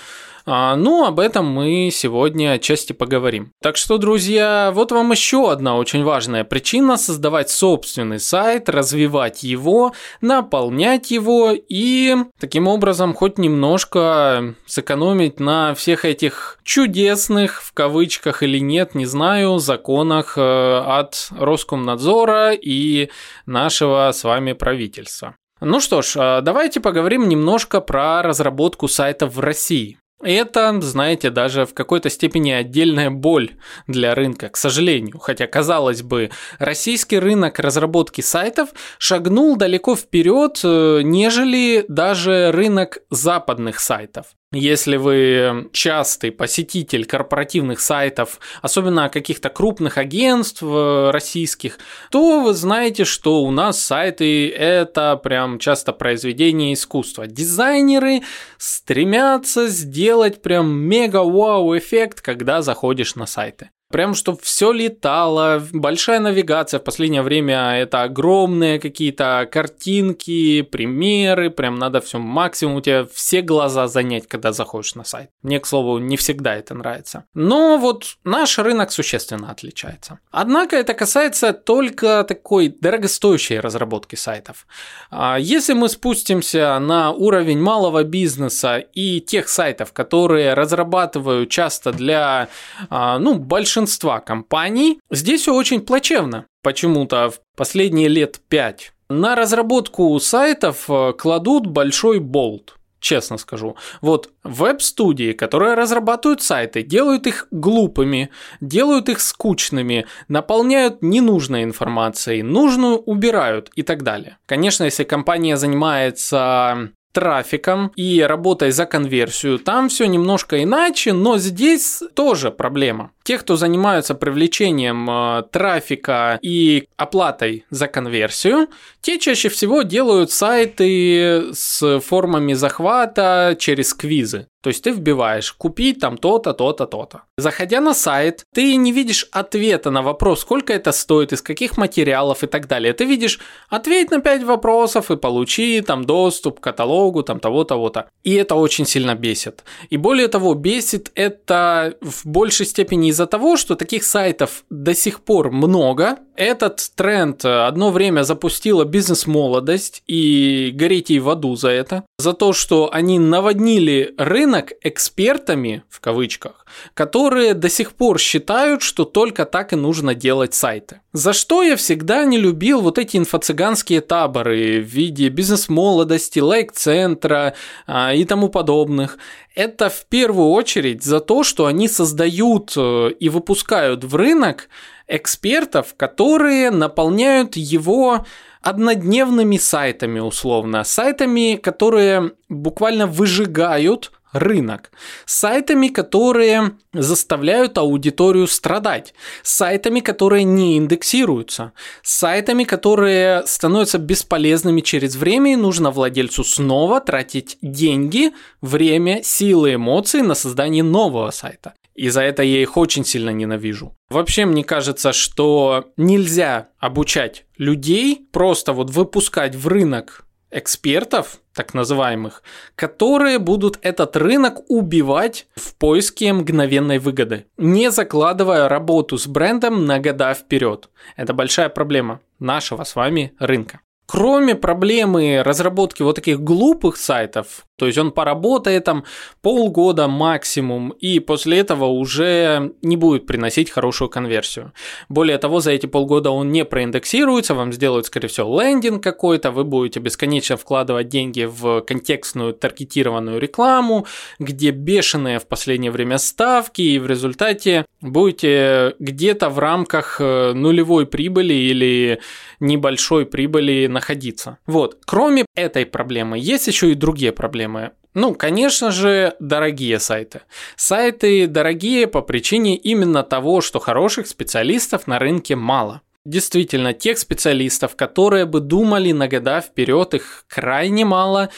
а, 0.46 0.76
ну, 0.76 1.04
об 1.04 1.18
этом 1.18 1.46
мы 1.46 1.90
сегодня 1.92 2.52
отчасти 2.52 2.92
поговорим. 2.92 3.52
Так 3.60 3.76
что, 3.76 3.98
друзья, 3.98 4.70
вот 4.72 4.92
вам 4.92 5.10
еще 5.10 5.50
одна 5.50 5.76
очень 5.76 6.04
важная 6.04 6.44
причина 6.44 6.96
создавать 6.96 7.50
собственный 7.50 8.20
сайт, 8.20 8.68
развивать 8.68 9.42
его, 9.42 9.92
наполнять 10.20 11.10
его 11.10 11.50
и 11.52 12.16
таким 12.38 12.68
образом 12.68 13.12
хоть 13.12 13.38
немножко 13.38 14.54
сэкономить 14.66 15.40
на 15.40 15.74
всех 15.74 16.04
этих 16.04 16.58
чудесных, 16.62 17.60
в 17.62 17.72
кавычках 17.72 18.44
или 18.44 18.58
нет, 18.58 18.94
не 18.94 19.06
знаю, 19.06 19.58
законах 19.58 20.34
э, 20.36 20.78
от 20.78 21.28
Роскомнадзора 21.36 22.52
и 22.52 23.10
нашего 23.46 24.10
с 24.12 24.22
вами 24.22 24.52
правительства. 24.52 25.34
Ну 25.64 25.78
что 25.78 26.02
ж, 26.02 26.16
э, 26.16 26.40
давайте 26.42 26.80
поговорим 26.80 27.28
немножко 27.28 27.80
про 27.80 28.20
разработку 28.22 28.88
сайтов 28.88 29.36
в 29.36 29.40
России. 29.40 29.96
Это, 30.20 30.80
знаете, 30.80 31.30
даже 31.30 31.66
в 31.66 31.72
какой-то 31.72 32.10
степени 32.10 32.50
отдельная 32.50 33.10
боль 33.10 33.52
для 33.86 34.16
рынка, 34.16 34.48
к 34.48 34.56
сожалению. 34.56 35.20
Хотя, 35.20 35.46
казалось 35.46 36.02
бы, 36.02 36.30
российский 36.58 37.20
рынок 37.20 37.60
разработки 37.60 38.22
сайтов 38.22 38.70
шагнул 38.98 39.56
далеко 39.56 39.94
вперед, 39.94 40.60
э, 40.64 41.02
нежели 41.04 41.84
даже 41.86 42.50
рынок 42.50 42.98
западных 43.10 43.78
сайтов. 43.78 44.26
Если 44.52 44.96
вы 44.96 45.70
частый 45.72 46.30
посетитель 46.30 47.06
корпоративных 47.06 47.80
сайтов, 47.80 48.38
особенно 48.60 49.08
каких-то 49.08 49.48
крупных 49.48 49.96
агентств 49.96 50.62
э, 50.62 51.10
российских, 51.10 51.78
то 52.10 52.40
вы 52.40 52.52
знаете, 52.52 53.04
что 53.04 53.42
у 53.42 53.50
нас 53.50 53.80
сайты 53.80 54.50
это 54.50 55.16
прям 55.16 55.58
часто 55.58 55.94
произведение 55.94 56.74
искусства. 56.74 57.26
Дизайнеры 57.26 58.20
стремятся 58.58 59.68
сделать 59.68 60.42
прям 60.42 60.70
мега-вау 60.70 61.76
эффект, 61.78 62.20
когда 62.20 62.60
заходишь 62.60 63.14
на 63.14 63.24
сайты. 63.24 63.70
Прям, 63.92 64.14
чтобы 64.14 64.38
все 64.40 64.72
летало, 64.72 65.62
большая 65.70 66.18
навигация. 66.18 66.80
В 66.80 66.84
последнее 66.84 67.20
время 67.20 67.74
это 67.76 68.04
огромные 68.04 68.80
какие-то 68.80 69.46
картинки, 69.52 70.62
примеры. 70.62 71.50
Прям 71.50 71.74
надо 71.74 72.00
все 72.00 72.18
максимум 72.18 72.76
у 72.76 72.80
тебя 72.80 73.06
все 73.12 73.42
глаза 73.42 73.88
занять, 73.88 74.26
когда 74.26 74.52
заходишь 74.52 74.94
на 74.94 75.04
сайт. 75.04 75.28
Мне, 75.42 75.60
к 75.60 75.66
слову, 75.66 75.98
не 75.98 76.16
всегда 76.16 76.54
это 76.54 76.74
нравится. 76.74 77.24
Но 77.34 77.76
вот 77.76 78.16
наш 78.24 78.58
рынок 78.58 78.92
существенно 78.92 79.50
отличается. 79.50 80.20
Однако 80.30 80.76
это 80.76 80.94
касается 80.94 81.52
только 81.52 82.24
такой 82.26 82.68
дорогостоящей 82.68 83.60
разработки 83.60 84.16
сайтов. 84.16 84.66
А 85.10 85.36
если 85.38 85.74
мы 85.74 85.90
спустимся 85.90 86.78
на 86.78 87.10
уровень 87.10 87.60
малого 87.60 88.04
бизнеса 88.04 88.78
и 88.78 89.20
тех 89.20 89.50
сайтов, 89.50 89.92
которые 89.92 90.54
разрабатывают 90.54 91.50
часто 91.50 91.92
для 91.92 92.48
а, 92.88 93.18
ну, 93.18 93.34
большинства 93.34 93.81
большинства 93.82 94.20
компаний 94.20 95.00
здесь 95.10 95.42
все 95.42 95.54
очень 95.54 95.80
плачевно. 95.80 96.46
Почему-то 96.62 97.30
в 97.30 97.40
последние 97.56 98.08
лет 98.08 98.40
пять. 98.48 98.92
На 99.08 99.34
разработку 99.34 100.18
сайтов 100.20 100.88
э, 100.88 101.12
кладут 101.18 101.66
большой 101.66 102.20
болт 102.20 102.76
честно 103.00 103.36
скажу. 103.36 103.74
Вот 104.00 104.30
веб-студии, 104.44 105.32
которые 105.32 105.74
разрабатывают 105.74 106.40
сайты, 106.40 106.84
делают 106.84 107.26
их 107.26 107.48
глупыми, 107.50 108.30
делают 108.60 109.08
их 109.08 109.20
скучными, 109.20 110.06
наполняют 110.28 111.02
ненужной 111.02 111.64
информацией, 111.64 112.44
нужную 112.44 112.98
убирают 112.98 113.72
и 113.74 113.82
так 113.82 114.04
далее. 114.04 114.36
Конечно, 114.46 114.84
если 114.84 115.02
компания 115.02 115.56
занимается 115.56 116.92
трафиком 117.12 117.92
и 117.94 118.20
работой 118.20 118.72
за 118.72 118.86
конверсию, 118.86 119.58
там 119.58 119.88
все 119.88 120.06
немножко 120.06 120.62
иначе, 120.62 121.12
но 121.12 121.38
здесь 121.38 122.02
тоже 122.14 122.50
проблема. 122.50 123.10
Те, 123.24 123.38
кто 123.38 123.56
занимаются 123.56 124.14
привлечением 124.14 125.08
э, 125.10 125.42
трафика 125.50 126.38
и 126.42 126.88
оплатой 126.96 127.64
за 127.70 127.86
конверсию, 127.88 128.68
те 129.00 129.18
чаще 129.18 129.48
всего 129.48 129.82
делают 129.82 130.30
сайты 130.30 131.52
с 131.52 132.00
формами 132.00 132.54
захвата 132.54 133.56
через 133.58 133.94
квизы. 133.94 134.46
То 134.62 134.70
есть 134.70 134.84
ты 134.84 134.92
вбиваешь 134.92 135.52
купить 135.52 135.98
там 135.98 136.16
то-то, 136.16 136.54
то-то, 136.54 136.86
то-то. 136.86 137.22
Заходя 137.36 137.80
на 137.80 137.94
сайт, 137.94 138.44
ты 138.54 138.76
не 138.76 138.92
видишь 138.92 139.26
ответа 139.32 139.90
на 139.90 140.02
вопрос, 140.02 140.42
сколько 140.42 140.72
это 140.72 140.92
стоит, 140.92 141.32
из 141.32 141.42
каких 141.42 141.76
материалов 141.76 142.44
и 142.44 142.46
так 142.46 142.68
далее. 142.68 142.92
Ты 142.92 143.04
видишь 143.04 143.40
ответь 143.68 144.12
на 144.12 144.20
5 144.20 144.44
вопросов 144.44 145.10
и 145.10 145.16
получи 145.16 145.80
там 145.80 146.04
доступ 146.04 146.60
к 146.60 146.62
каталогу 146.62 147.24
там 147.24 147.40
того, 147.40 147.64
того-то. 147.64 148.06
И 148.22 148.34
это 148.34 148.54
очень 148.54 148.86
сильно 148.86 149.16
бесит. 149.16 149.64
И 149.90 149.96
более 149.96 150.28
того, 150.28 150.54
бесит 150.54 151.10
это 151.16 151.96
в 152.00 152.24
большей 152.24 152.66
степени 152.66 153.10
из-за 153.12 153.26
того, 153.26 153.56
что 153.56 153.76
таких 153.76 154.04
сайтов 154.04 154.64
до 154.70 154.94
сих 154.94 155.20
пор 155.20 155.50
много. 155.50 156.16
Этот 156.34 156.90
тренд 156.96 157.44
одно 157.44 157.90
время 157.90 158.24
запустила 158.24 158.84
бизнес-молодость 158.84 160.02
и 160.06 160.72
гореть 160.74 161.10
ей 161.10 161.20
в 161.20 161.28
аду 161.28 161.54
за 161.54 161.68
это. 161.68 162.04
За 162.18 162.32
то, 162.32 162.52
что 162.52 162.90
они 162.92 163.18
наводнили 163.18 164.14
рынок 164.16 164.72
экспертами, 164.82 165.84
в 165.90 166.00
кавычках, 166.00 166.64
которые 166.94 167.54
до 167.54 167.68
сих 167.68 167.92
пор 167.92 168.18
считают, 168.18 168.82
что 168.82 169.04
только 169.04 169.44
так 169.44 169.72
и 169.72 169.76
нужно 169.76 170.14
делать 170.14 170.54
сайты. 170.54 171.00
За 171.12 171.34
что 171.34 171.62
я 171.62 171.76
всегда 171.76 172.24
не 172.24 172.38
любил 172.38 172.80
вот 172.80 172.98
эти 172.98 173.18
инфо-цыганские 173.18 174.00
таборы 174.00 174.80
в 174.80 174.86
виде 174.86 175.28
бизнес-молодости, 175.28 176.38
лайк-центра 176.38 177.54
а, 177.86 178.14
и 178.14 178.24
тому 178.24 178.48
подобных 178.48 179.18
это 179.54 179.90
в 179.90 180.06
первую 180.06 180.50
очередь 180.50 181.02
за 181.02 181.20
то, 181.20 181.42
что 181.42 181.66
они 181.66 181.88
создают 181.88 182.72
э, 182.76 183.10
и 183.18 183.28
выпускают 183.28 184.04
в 184.04 184.16
рынок 184.16 184.68
экспертов, 185.08 185.94
которые 185.96 186.70
наполняют 186.70 187.56
его 187.56 188.24
однодневными 188.62 189.56
сайтами 189.56 190.20
условно, 190.20 190.84
сайтами, 190.84 191.56
которые 191.56 192.32
буквально 192.48 193.06
выжигают 193.06 194.12
рынок, 194.32 194.90
сайтами, 195.26 195.88
которые 195.88 196.72
заставляют 196.92 197.78
аудиторию 197.78 198.46
страдать, 198.46 199.14
сайтами, 199.42 200.00
которые 200.00 200.44
не 200.44 200.78
индексируются, 200.78 201.72
сайтами, 202.02 202.64
которые 202.64 203.46
становятся 203.46 203.98
бесполезными 203.98 204.80
через 204.80 205.16
время 205.16 205.52
и 205.52 205.56
нужно 205.56 205.90
владельцу 205.90 206.44
снова 206.44 207.00
тратить 207.00 207.58
деньги, 207.62 208.32
время, 208.60 209.22
силы, 209.22 209.74
эмоции 209.74 210.20
на 210.20 210.34
создание 210.34 210.82
нового 210.82 211.30
сайта. 211.30 211.74
И 211.94 212.08
за 212.08 212.22
это 212.22 212.42
я 212.42 212.62
их 212.62 212.76
очень 212.76 213.04
сильно 213.04 213.30
ненавижу. 213.30 213.94
Вообще, 214.08 214.46
мне 214.46 214.64
кажется, 214.64 215.12
что 215.12 215.92
нельзя 215.96 216.68
обучать 216.78 217.44
людей, 217.58 218.26
просто 218.32 218.72
вот 218.72 218.90
выпускать 218.90 219.54
в 219.54 219.68
рынок 219.68 220.24
экспертов, 220.52 221.38
так 221.54 221.74
называемых, 221.74 222.42
которые 222.76 223.38
будут 223.38 223.78
этот 223.82 224.16
рынок 224.16 224.60
убивать 224.68 225.46
в 225.56 225.74
поиске 225.76 226.32
мгновенной 226.32 226.98
выгоды, 226.98 227.46
не 227.56 227.90
закладывая 227.90 228.68
работу 228.68 229.18
с 229.18 229.26
брендом 229.26 229.86
на 229.86 229.98
года 229.98 230.34
вперед. 230.34 230.88
Это 231.16 231.34
большая 231.34 231.68
проблема 231.68 232.20
нашего 232.38 232.84
с 232.84 232.94
вами 232.94 233.32
рынка. 233.38 233.80
Кроме 234.12 234.54
проблемы 234.54 235.42
разработки 235.42 236.02
вот 236.02 236.16
таких 236.16 236.38
глупых 236.38 236.98
сайтов, 236.98 237.64
То 237.82 237.86
есть 237.86 237.98
он 237.98 238.12
поработает 238.12 238.84
там 238.84 239.04
полгода 239.40 240.06
максимум, 240.06 240.90
и 240.90 241.18
после 241.18 241.58
этого 241.58 241.86
уже 241.86 242.74
не 242.82 242.96
будет 242.96 243.26
приносить 243.26 243.70
хорошую 243.70 244.08
конверсию. 244.08 244.72
Более 245.08 245.38
того, 245.38 245.60
за 245.60 245.72
эти 245.72 245.86
полгода 245.86 246.30
он 246.30 246.52
не 246.52 246.64
проиндексируется, 246.64 247.54
вам 247.54 247.72
сделают, 247.72 248.06
скорее 248.06 248.28
всего, 248.28 248.60
лендинг 248.60 249.02
какой-то, 249.02 249.50
вы 249.50 249.64
будете 249.64 249.98
бесконечно 249.98 250.56
вкладывать 250.56 251.08
деньги 251.08 251.42
в 251.42 251.80
контекстную 251.80 252.52
таргетированную 252.52 253.40
рекламу, 253.40 254.06
где 254.38 254.70
бешеные 254.70 255.38
в 255.38 255.46
последнее 255.48 255.90
время 255.90 256.18
ставки, 256.18 256.82
и 256.82 256.98
в 256.98 257.06
результате 257.06 257.86
будете 258.02 258.94
где-то 258.98 259.48
в 259.48 259.58
рамках 259.58 260.20
э, 260.20 260.52
нулевой 260.52 261.06
прибыли 261.06 261.54
или 261.54 262.20
небольшой 262.60 263.24
прибыли 263.24 263.86
находиться. 263.86 264.58
Вот. 264.66 264.98
Кроме 265.06 265.46
этой 265.54 265.86
проблемы, 265.86 266.38
есть 266.38 266.66
еще 266.66 266.92
и 266.92 266.94
другие 266.94 267.32
проблемы. 267.32 267.92
Ну, 268.14 268.34
конечно 268.34 268.90
же, 268.90 269.34
дорогие 269.40 269.98
сайты. 269.98 270.42
Сайты 270.76 271.46
дорогие 271.46 272.06
по 272.06 272.20
причине 272.20 272.76
именно 272.76 273.22
того, 273.22 273.62
что 273.62 273.78
хороших 273.78 274.26
специалистов 274.26 275.06
на 275.06 275.18
рынке 275.18 275.56
мало. 275.56 276.02
Действительно, 276.24 276.92
тех 276.92 277.18
специалистов, 277.18 277.96
которые 277.96 278.44
бы 278.44 278.60
думали 278.60 279.10
на 279.10 279.26
года 279.26 279.60
вперед, 279.60 280.14
их 280.14 280.44
крайне 280.46 281.04
мало, 281.04 281.50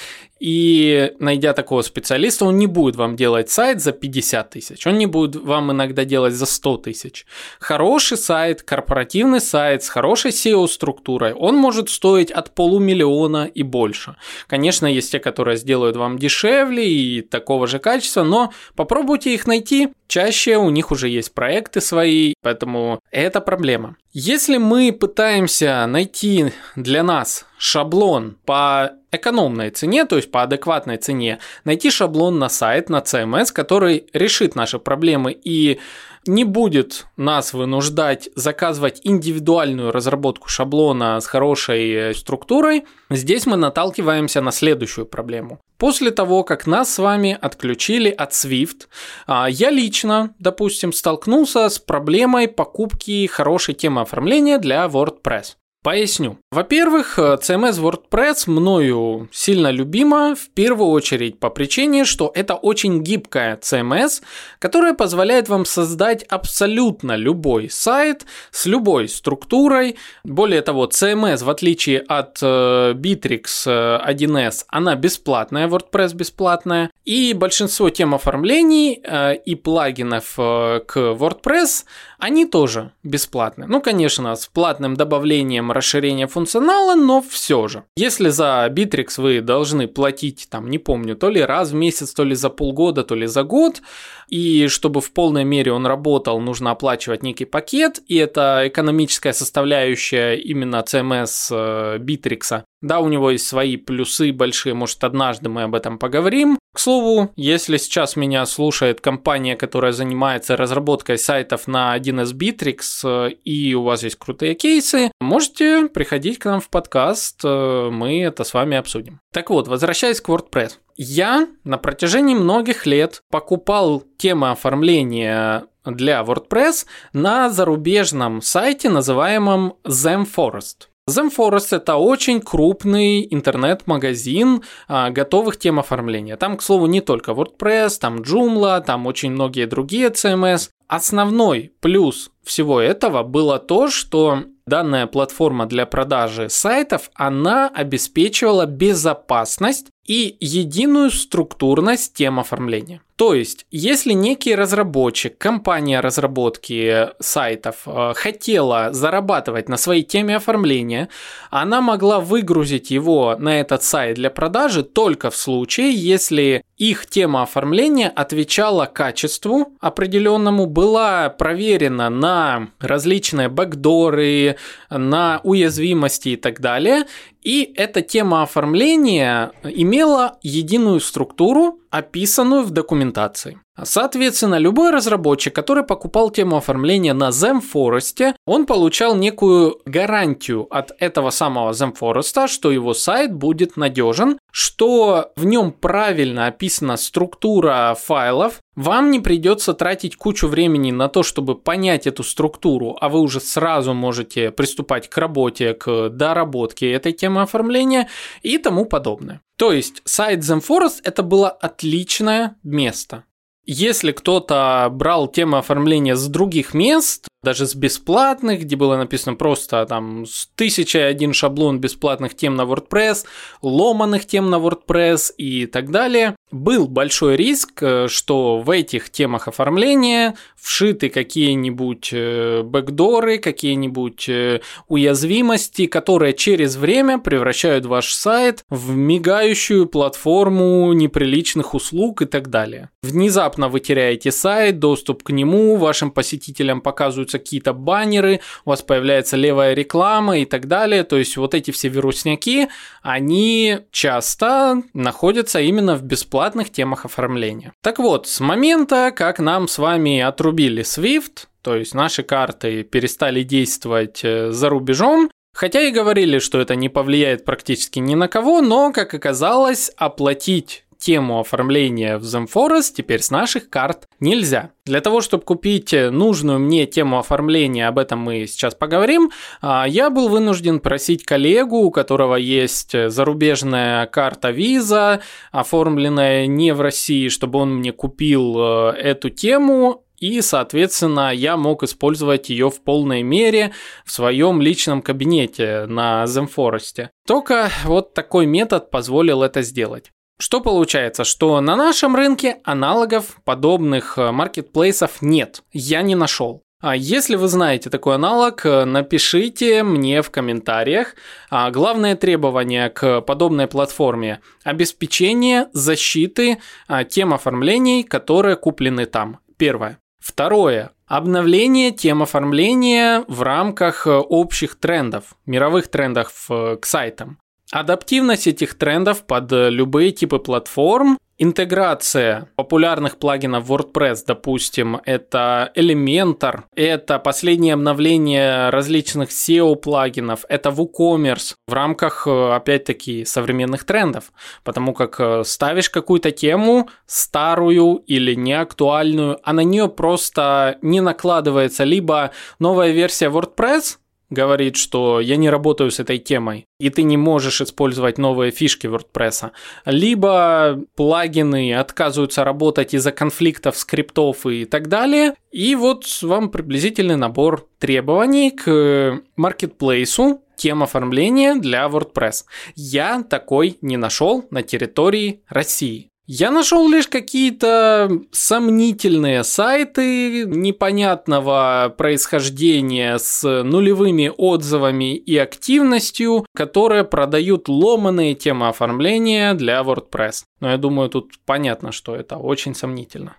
и 0.44 1.14
найдя 1.20 1.54
такого 1.54 1.80
специалиста, 1.80 2.44
он 2.44 2.58
не 2.58 2.66
будет 2.66 2.96
вам 2.96 3.16
делать 3.16 3.48
сайт 3.48 3.80
за 3.80 3.92
50 3.92 4.50
тысяч, 4.50 4.86
он 4.86 4.98
не 4.98 5.06
будет 5.06 5.36
вам 5.36 5.72
иногда 5.72 6.04
делать 6.04 6.34
за 6.34 6.44
100 6.44 6.76
тысяч. 6.76 7.24
Хороший 7.58 8.18
сайт, 8.18 8.62
корпоративный 8.62 9.40
сайт 9.40 9.84
с 9.84 9.88
хорошей 9.88 10.32
SEO-структурой, 10.32 11.32
он 11.32 11.56
может 11.56 11.88
стоить 11.88 12.30
от 12.30 12.54
полумиллиона 12.54 13.46
и 13.46 13.62
больше. 13.62 14.16
Конечно, 14.46 14.86
есть 14.86 15.12
те, 15.12 15.18
которые 15.18 15.56
сделают 15.56 15.96
вам 15.96 16.18
дешевле 16.18 16.86
и 16.86 17.22
такого 17.22 17.66
же 17.66 17.78
качества, 17.78 18.22
но 18.22 18.52
попробуйте 18.76 19.32
их 19.32 19.46
найти. 19.46 19.88
Чаще 20.08 20.58
у 20.58 20.68
них 20.68 20.90
уже 20.90 21.08
есть 21.08 21.32
проекты 21.32 21.80
свои, 21.80 22.34
поэтому 22.42 23.00
это 23.10 23.40
проблема. 23.40 23.96
Если 24.12 24.58
мы 24.58 24.92
пытаемся 24.92 25.86
найти 25.86 26.52
для 26.76 27.02
нас 27.02 27.46
шаблон 27.64 28.36
по 28.44 28.92
экономной 29.10 29.70
цене, 29.70 30.04
то 30.04 30.16
есть 30.16 30.30
по 30.30 30.42
адекватной 30.42 30.98
цене, 30.98 31.38
найти 31.64 31.88
шаблон 31.88 32.38
на 32.38 32.50
сайт, 32.50 32.90
на 32.90 32.98
CMS, 32.98 33.54
который 33.54 34.06
решит 34.12 34.54
наши 34.54 34.78
проблемы 34.78 35.32
и 35.32 35.80
не 36.26 36.44
будет 36.44 37.06
нас 37.16 37.54
вынуждать 37.54 38.28
заказывать 38.34 39.00
индивидуальную 39.02 39.92
разработку 39.92 40.48
шаблона 40.48 41.18
с 41.20 41.26
хорошей 41.26 41.90
э, 41.90 42.14
структурой, 42.14 42.84
здесь 43.08 43.46
мы 43.46 43.56
наталкиваемся 43.56 44.42
на 44.42 44.52
следующую 44.52 45.06
проблему. 45.06 45.58
После 45.78 46.10
того, 46.10 46.44
как 46.44 46.66
нас 46.66 46.92
с 46.92 46.98
вами 46.98 47.36
отключили 47.40 48.10
от 48.10 48.32
Swift, 48.32 48.88
а, 49.26 49.48
я 49.48 49.70
лично, 49.70 50.34
допустим, 50.38 50.92
столкнулся 50.92 51.70
с 51.70 51.78
проблемой 51.78 52.46
покупки 52.46 53.26
хорошей 53.26 53.74
темы 53.74 54.02
оформления 54.02 54.58
для 54.58 54.84
WordPress. 54.84 55.56
Поясню. 55.84 56.38
Во-первых, 56.50 57.18
CMS 57.18 57.78
WordPress 57.78 58.44
мною 58.50 59.28
сильно 59.30 59.70
любима 59.70 60.34
в 60.34 60.48
первую 60.48 60.88
очередь 60.88 61.38
по 61.38 61.50
причине, 61.50 62.06
что 62.06 62.32
это 62.34 62.54
очень 62.54 63.02
гибкая 63.02 63.58
CMS, 63.58 64.22
которая 64.58 64.94
позволяет 64.94 65.50
вам 65.50 65.66
создать 65.66 66.22
абсолютно 66.22 67.16
любой 67.16 67.68
сайт 67.68 68.24
с 68.50 68.64
любой 68.64 69.10
структурой. 69.10 69.96
Более 70.24 70.62
того, 70.62 70.86
CMS, 70.86 71.44
в 71.44 71.50
отличие 71.50 71.98
от 71.98 72.38
э, 72.40 72.94
Bittrex 72.94 73.44
1С, 73.66 74.62
э, 74.62 74.64
она 74.68 74.94
бесплатная, 74.94 75.68
WordPress 75.68 76.14
бесплатная. 76.14 76.90
И 77.04 77.34
большинство 77.34 77.90
тем 77.90 78.14
оформлений 78.14 79.02
э, 79.04 79.34
и 79.36 79.54
плагинов 79.54 80.36
к 80.36 80.94
WordPress, 80.96 81.84
они 82.24 82.46
тоже 82.46 82.90
бесплатные. 83.02 83.68
Ну, 83.68 83.82
конечно, 83.82 84.34
с 84.34 84.46
платным 84.46 84.96
добавлением 84.96 85.70
расширения 85.70 86.26
функционала, 86.26 86.94
но 86.94 87.20
все 87.20 87.68
же. 87.68 87.84
Если 87.96 88.30
за 88.30 88.66
Bittrex 88.70 89.20
вы 89.20 89.42
должны 89.42 89.88
платить, 89.88 90.48
там, 90.48 90.70
не 90.70 90.78
помню, 90.78 91.16
то 91.16 91.28
ли 91.28 91.42
раз 91.42 91.72
в 91.72 91.74
месяц, 91.74 92.14
то 92.14 92.24
ли 92.24 92.34
за 92.34 92.48
полгода, 92.48 93.04
то 93.04 93.14
ли 93.14 93.26
за 93.26 93.42
год, 93.42 93.82
и 94.28 94.68
чтобы 94.68 95.00
в 95.00 95.12
полной 95.12 95.44
мере 95.44 95.72
он 95.72 95.86
работал, 95.86 96.40
нужно 96.40 96.70
оплачивать 96.70 97.22
некий 97.22 97.44
пакет, 97.44 98.00
и 98.06 98.16
это 98.16 98.62
экономическая 98.66 99.32
составляющая 99.32 100.34
именно 100.34 100.84
CMS 100.86 101.48
э, 101.50 101.98
Bittrex. 101.98 102.64
Да, 102.82 103.00
у 103.00 103.08
него 103.08 103.30
есть 103.30 103.46
свои 103.46 103.76
плюсы 103.78 104.30
большие, 104.30 104.74
может, 104.74 105.02
однажды 105.04 105.48
мы 105.48 105.62
об 105.62 105.74
этом 105.74 105.98
поговорим. 105.98 106.58
К 106.74 106.78
слову, 106.78 107.32
если 107.34 107.78
сейчас 107.78 108.14
меня 108.14 108.44
слушает 108.44 109.00
компания, 109.00 109.56
которая 109.56 109.92
занимается 109.92 110.56
разработкой 110.56 111.16
сайтов 111.16 111.66
на 111.66 111.96
1С 111.96 112.34
Bittrex, 112.34 112.80
э, 113.04 113.30
и 113.44 113.74
у 113.74 113.84
вас 113.84 114.02
есть 114.02 114.16
крутые 114.16 114.54
кейсы, 114.54 115.10
можете 115.20 115.88
приходить 115.88 116.38
к 116.38 116.44
нам 116.44 116.60
в 116.60 116.68
подкаст, 116.68 117.40
э, 117.44 117.88
мы 117.90 118.22
это 118.22 118.44
с 118.44 118.52
вами 118.52 118.76
обсудим. 118.76 119.20
Так 119.32 119.50
вот, 119.50 119.66
возвращаясь 119.68 120.20
к 120.20 120.28
WordPress. 120.28 120.72
Я 120.96 121.48
на 121.64 121.76
протяжении 121.76 122.34
многих 122.34 122.86
лет 122.86 123.22
покупал 123.30 124.04
темы 124.16 124.50
оформления 124.50 125.64
для 125.84 126.20
WordPress 126.22 126.86
на 127.12 127.50
зарубежном 127.50 128.40
сайте, 128.40 128.88
называемом 128.88 129.74
Zemforest. 129.84 130.88
Zemforest– 131.10 131.68
это 131.76 131.96
очень 131.96 132.40
крупный 132.40 133.26
интернет-магазин 133.30 134.62
а, 134.88 135.10
готовых 135.10 135.58
тем 135.58 135.78
оформления. 135.78 136.36
Там, 136.36 136.56
к 136.56 136.62
слову, 136.62 136.86
не 136.86 137.02
только 137.02 137.32
WordPress, 137.32 137.98
там 138.00 138.22
Joomla, 138.22 138.82
там 138.82 139.06
очень 139.06 139.32
многие 139.32 139.66
другие 139.66 140.08
CMS. 140.08 140.70
Основной 140.88 141.72
плюс 141.80 142.30
всего 142.42 142.80
этого 142.80 143.22
было 143.22 143.58
то, 143.58 143.88
что 143.88 144.44
данная 144.66 145.06
платформа 145.06 145.66
для 145.66 145.86
продажи 145.86 146.48
сайтов, 146.48 147.10
она 147.14 147.68
обеспечивала 147.68 148.66
безопасность 148.66 149.88
и 150.06 150.36
единую 150.40 151.10
структурность 151.10 152.14
тем 152.14 152.38
оформления. 152.38 153.00
То 153.16 153.32
есть, 153.32 153.64
если 153.70 154.12
некий 154.12 154.54
разработчик, 154.54 155.38
компания 155.38 156.00
разработки 156.00 157.10
сайтов 157.20 157.82
э, 157.86 158.12
хотела 158.16 158.92
зарабатывать 158.92 159.68
на 159.68 159.76
своей 159.76 160.02
теме 160.02 160.36
оформления, 160.36 161.08
она 161.50 161.80
могла 161.80 162.18
выгрузить 162.18 162.90
его 162.90 163.36
на 163.38 163.60
этот 163.60 163.84
сайт 163.84 164.16
для 164.16 164.30
продажи 164.30 164.82
только 164.82 165.30
в 165.30 165.36
случае, 165.36 165.94
если 165.94 166.64
их 166.76 167.06
тема 167.06 167.42
оформления 167.42 168.08
отвечала 168.08 168.86
качеству 168.86 169.72
определенному, 169.80 170.66
была 170.74 171.30
проверена 171.30 172.10
на 172.10 172.68
различные 172.80 173.48
бэкдоры, 173.48 174.56
на 174.90 175.40
уязвимости 175.44 176.30
и 176.30 176.36
так 176.36 176.60
далее, 176.60 177.04
и 177.44 177.72
эта 177.76 178.00
тема 178.00 178.42
оформления 178.42 179.52
имела 179.62 180.38
единую 180.42 181.00
структуру, 181.00 181.78
описанную 181.90 182.62
в 182.62 182.70
документации. 182.70 183.60
Соответственно, 183.82 184.56
любой 184.56 184.90
разработчик, 184.90 185.52
который 185.52 185.84
покупал 185.84 186.30
тему 186.30 186.56
оформления 186.56 187.12
на 187.12 187.30
ZemForest, 187.30 188.34
он 188.46 188.66
получал 188.66 189.16
некую 189.16 189.80
гарантию 189.84 190.66
от 190.70 190.92
этого 191.00 191.30
самого 191.30 191.72
ZemForest, 191.72 192.46
что 192.46 192.70
его 192.70 192.94
сайт 192.94 193.34
будет 193.34 193.76
надежен, 193.76 194.38
что 194.52 195.32
в 195.34 195.44
нем 195.44 195.72
правильно 195.72 196.46
описана 196.46 196.96
структура 196.96 197.96
файлов, 198.00 198.60
вам 198.76 199.10
не 199.10 199.20
придется 199.20 199.72
тратить 199.74 200.16
кучу 200.16 200.48
времени 200.48 200.90
на 200.90 201.08
то, 201.08 201.22
чтобы 201.22 201.56
понять 201.56 202.06
эту 202.06 202.22
структуру, 202.22 202.96
а 203.00 203.08
вы 203.08 203.20
уже 203.20 203.40
сразу 203.40 203.94
можете 203.94 204.50
приступать 204.50 205.08
к 205.08 205.16
работе, 205.18 205.74
к 205.74 206.10
доработке 206.10 206.90
этой 206.92 207.12
темы 207.12 207.33
оформления 207.42 208.08
и 208.42 208.58
тому 208.58 208.84
подобное. 208.84 209.40
То 209.56 209.72
есть 209.72 210.02
сайт 210.04 210.40
ZenForest 210.40 211.00
это 211.04 211.22
было 211.22 211.50
отличное 211.50 212.56
место. 212.62 213.24
Если 213.66 214.12
кто-то 214.12 214.88
брал 214.90 215.26
темы 215.28 215.58
оформления 215.58 216.16
с 216.16 216.26
других 216.28 216.74
мест, 216.74 217.28
даже 217.44 217.66
с 217.66 217.74
бесплатных, 217.76 218.62
где 218.62 218.74
было 218.74 218.96
написано 218.96 219.36
просто 219.36 219.86
там 219.86 220.24
тысяча 220.56 221.06
один 221.06 221.32
шаблон 221.32 221.78
бесплатных 221.78 222.34
тем 222.34 222.56
на 222.56 222.62
WordPress, 222.62 223.24
ломаных 223.62 224.26
тем 224.26 224.50
на 224.50 224.56
WordPress 224.56 225.34
и 225.36 225.66
так 225.66 225.90
далее, 225.90 226.34
был 226.54 226.86
большой 226.86 227.36
риск, 227.36 227.82
э, 227.82 228.06
что 228.08 228.58
в 228.58 228.70
этих 228.70 229.10
темах 229.10 229.48
оформления 229.48 230.36
вшиты 230.56 231.08
какие-нибудь 231.08 232.10
э, 232.12 232.62
бэкдоры, 232.62 233.38
какие-нибудь 233.38 234.28
э, 234.28 234.60
уязвимости, 234.88 235.86
которые 235.86 236.32
через 236.32 236.76
время 236.76 237.18
превращают 237.18 237.86
ваш 237.86 238.14
сайт 238.14 238.64
в 238.70 238.94
мигающую 238.94 239.86
платформу 239.86 240.92
неприличных 240.92 241.74
услуг 241.74 242.22
и 242.22 242.26
так 242.26 242.48
далее. 242.48 242.90
Внезапно 243.02 243.68
вы 243.68 243.80
теряете 243.80 244.30
сайт, 244.30 244.78
доступ 244.78 245.22
к 245.24 245.30
нему, 245.30 245.76
вашим 245.76 246.10
посетителям 246.10 246.80
показываются 246.80 247.33
появляются 247.34 247.38
какие-то 247.38 247.72
баннеры, 247.72 248.40
у 248.64 248.70
вас 248.70 248.82
появляется 248.82 249.36
левая 249.36 249.74
реклама 249.74 250.38
и 250.38 250.44
так 250.44 250.66
далее. 250.66 251.04
То 251.04 251.16
есть 251.16 251.36
вот 251.36 251.54
эти 251.54 251.70
все 251.70 251.88
вирусняки, 251.88 252.68
они 253.02 253.78
часто 253.90 254.82
находятся 254.94 255.60
именно 255.60 255.96
в 255.96 256.02
бесплатных 256.02 256.70
темах 256.70 257.04
оформления. 257.04 257.72
Так 257.82 257.98
вот, 257.98 258.26
с 258.26 258.40
момента, 258.40 259.12
как 259.14 259.38
нам 259.38 259.68
с 259.68 259.78
вами 259.78 260.20
отрубили 260.20 260.82
Swift, 260.82 261.46
то 261.62 261.76
есть 261.76 261.94
наши 261.94 262.22
карты 262.22 262.82
перестали 262.82 263.42
действовать 263.42 264.20
э, 264.24 264.50
за 264.52 264.68
рубежом, 264.68 265.30
Хотя 265.54 265.82
и 265.82 265.92
говорили, 265.92 266.40
что 266.40 266.60
это 266.60 266.74
не 266.74 266.88
повлияет 266.88 267.44
практически 267.44 268.00
ни 268.00 268.16
на 268.16 268.26
кого, 268.26 268.60
но, 268.60 268.92
как 268.92 269.14
оказалось, 269.14 269.88
оплатить 269.96 270.83
тему 271.04 271.38
оформления 271.38 272.16
в 272.16 272.22
ZenForest 272.22 272.94
теперь 272.96 273.20
с 273.20 273.30
наших 273.30 273.68
карт 273.68 274.08
нельзя. 274.20 274.70
Для 274.86 275.02
того, 275.02 275.20
чтобы 275.20 275.44
купить 275.44 275.92
нужную 275.92 276.58
мне 276.58 276.86
тему 276.86 277.18
оформления, 277.18 277.88
об 277.88 277.98
этом 277.98 278.20
мы 278.20 278.46
сейчас 278.46 278.74
поговорим, 278.74 279.30
а, 279.60 279.86
я 279.86 280.08
был 280.08 280.30
вынужден 280.30 280.80
просить 280.80 281.24
коллегу, 281.24 281.76
у 281.82 281.90
которого 281.90 282.36
есть 282.36 282.92
зарубежная 283.10 284.06
карта 284.06 284.48
Visa, 284.48 285.20
оформленная 285.52 286.46
не 286.46 286.72
в 286.72 286.80
России, 286.80 287.28
чтобы 287.28 287.58
он 287.58 287.76
мне 287.76 287.92
купил 287.92 288.56
э, 288.56 288.92
эту 288.92 289.28
тему 289.28 290.04
и, 290.18 290.40
соответственно, 290.40 291.34
я 291.34 291.58
мог 291.58 291.82
использовать 291.82 292.48
ее 292.48 292.70
в 292.70 292.82
полной 292.82 293.22
мере 293.22 293.72
в 294.06 294.10
своем 294.10 294.62
личном 294.62 295.02
кабинете 295.02 295.84
на 295.86 296.24
Zenforest. 296.24 297.08
Только 297.26 297.68
вот 297.84 298.14
такой 298.14 298.46
метод 298.46 298.90
позволил 298.90 299.42
это 299.42 299.60
сделать. 299.60 300.12
Что 300.38 300.60
получается, 300.60 301.22
что 301.24 301.60
на 301.60 301.76
нашем 301.76 302.16
рынке 302.16 302.58
аналогов 302.64 303.36
подобных 303.44 304.18
э, 304.18 304.32
маркетплейсов 304.32 305.22
нет, 305.22 305.62
я 305.72 306.02
не 306.02 306.16
нашел. 306.16 306.62
А 306.80 306.96
если 306.96 307.36
вы 307.36 307.48
знаете 307.48 307.88
такой 307.88 308.16
аналог, 308.16 308.66
э, 308.66 308.84
напишите 308.84 309.84
мне 309.84 310.22
в 310.22 310.30
комментариях. 310.30 311.14
А 311.50 311.70
главное 311.70 312.16
требование 312.16 312.90
к 312.90 313.20
подобной 313.20 313.68
платформе– 313.68 314.40
обеспечение 314.64 315.68
защиты 315.72 316.58
а, 316.88 317.04
тем 317.04 317.32
оформлений, 317.32 318.02
которые 318.02 318.56
куплены 318.56 319.06
там. 319.06 319.38
Первое. 319.56 319.98
Второе. 320.18 320.90
Обновление 321.06 321.92
тем 321.92 322.22
оформления 322.22 323.24
в 323.28 323.42
рамках 323.42 324.08
э, 324.08 324.10
общих 324.10 324.78
трендов, 324.80 325.36
мировых 325.46 325.88
трендов 325.88 326.48
к 326.48 326.84
сайтам. 326.84 327.38
Адаптивность 327.74 328.46
этих 328.46 328.74
трендов 328.74 329.24
под 329.24 329.50
э, 329.52 329.68
любые 329.68 330.12
типы 330.12 330.38
платформ. 330.38 331.18
Интеграция 331.38 332.48
популярных 332.54 333.16
плагинов 333.16 333.68
WordPress, 333.68 334.18
допустим, 334.24 335.00
это 335.04 335.72
Elementor, 335.74 336.62
это 336.76 337.18
последнее 337.18 337.74
обновление 337.74 338.70
различных 338.70 339.30
SEO-плагинов, 339.30 340.44
это 340.48 340.68
WooCommerce 340.68 341.54
в 341.66 341.72
рамках, 341.72 342.28
э, 342.28 342.52
опять-таки, 342.52 343.24
современных 343.24 343.82
трендов, 343.82 344.32
потому 344.62 344.94
как 344.94 345.16
э, 345.18 345.42
ставишь 345.44 345.90
какую-то 345.90 346.30
тему 346.30 346.88
старую 347.06 347.96
или 348.06 348.36
неактуальную, 348.36 349.40
а 349.42 349.52
на 349.52 349.64
нее 349.64 349.88
просто 349.88 350.78
не 350.80 351.00
накладывается 351.00 351.82
либо 351.82 352.30
новая 352.60 352.92
версия 352.92 353.30
WordPress, 353.30 353.96
говорит, 354.30 354.76
что 354.76 355.20
я 355.20 355.36
не 355.36 355.50
работаю 355.50 355.90
с 355.90 356.00
этой 356.00 356.18
темой, 356.18 356.66
и 356.78 356.90
ты 356.90 357.02
не 357.02 357.16
можешь 357.16 357.60
использовать 357.60 358.18
новые 358.18 358.50
фишки 358.50 358.86
WordPress, 358.86 359.50
либо 359.86 360.80
плагины 360.96 361.74
отказываются 361.74 362.44
работать 362.44 362.94
из-за 362.94 363.12
конфликтов 363.12 363.76
скриптов 363.76 364.46
и 364.46 364.64
так 364.64 364.88
далее, 364.88 365.34
и 365.50 365.74
вот 365.74 366.04
вам 366.22 366.50
приблизительный 366.50 367.16
набор 367.16 367.68
требований 367.78 368.50
к 368.50 369.20
маркетплейсу, 369.36 370.40
тем 370.56 370.82
оформления 370.82 371.56
для 371.56 371.86
WordPress. 371.86 372.44
Я 372.74 373.22
такой 373.22 373.78
не 373.80 373.96
нашел 373.96 374.46
на 374.50 374.62
территории 374.62 375.42
России. 375.48 376.10
Я 376.26 376.50
нашел 376.50 376.88
лишь 376.88 377.06
какие-то 377.06 378.10
сомнительные 378.32 379.44
сайты 379.44 380.46
непонятного 380.46 381.94
происхождения 381.98 383.18
с 383.18 383.62
нулевыми 383.62 384.32
отзывами 384.34 385.16
и 385.16 385.36
активностью, 385.36 386.46
которые 386.54 387.04
продают 387.04 387.68
ломаные 387.68 388.34
темы 388.34 388.68
оформления 388.68 389.52
для 389.52 389.82
WordPress. 389.82 390.44
Но 390.60 390.70
я 390.70 390.78
думаю, 390.78 391.10
тут 391.10 391.32
понятно, 391.44 391.92
что 391.92 392.16
это 392.16 392.38
очень 392.38 392.74
сомнительно. 392.74 393.36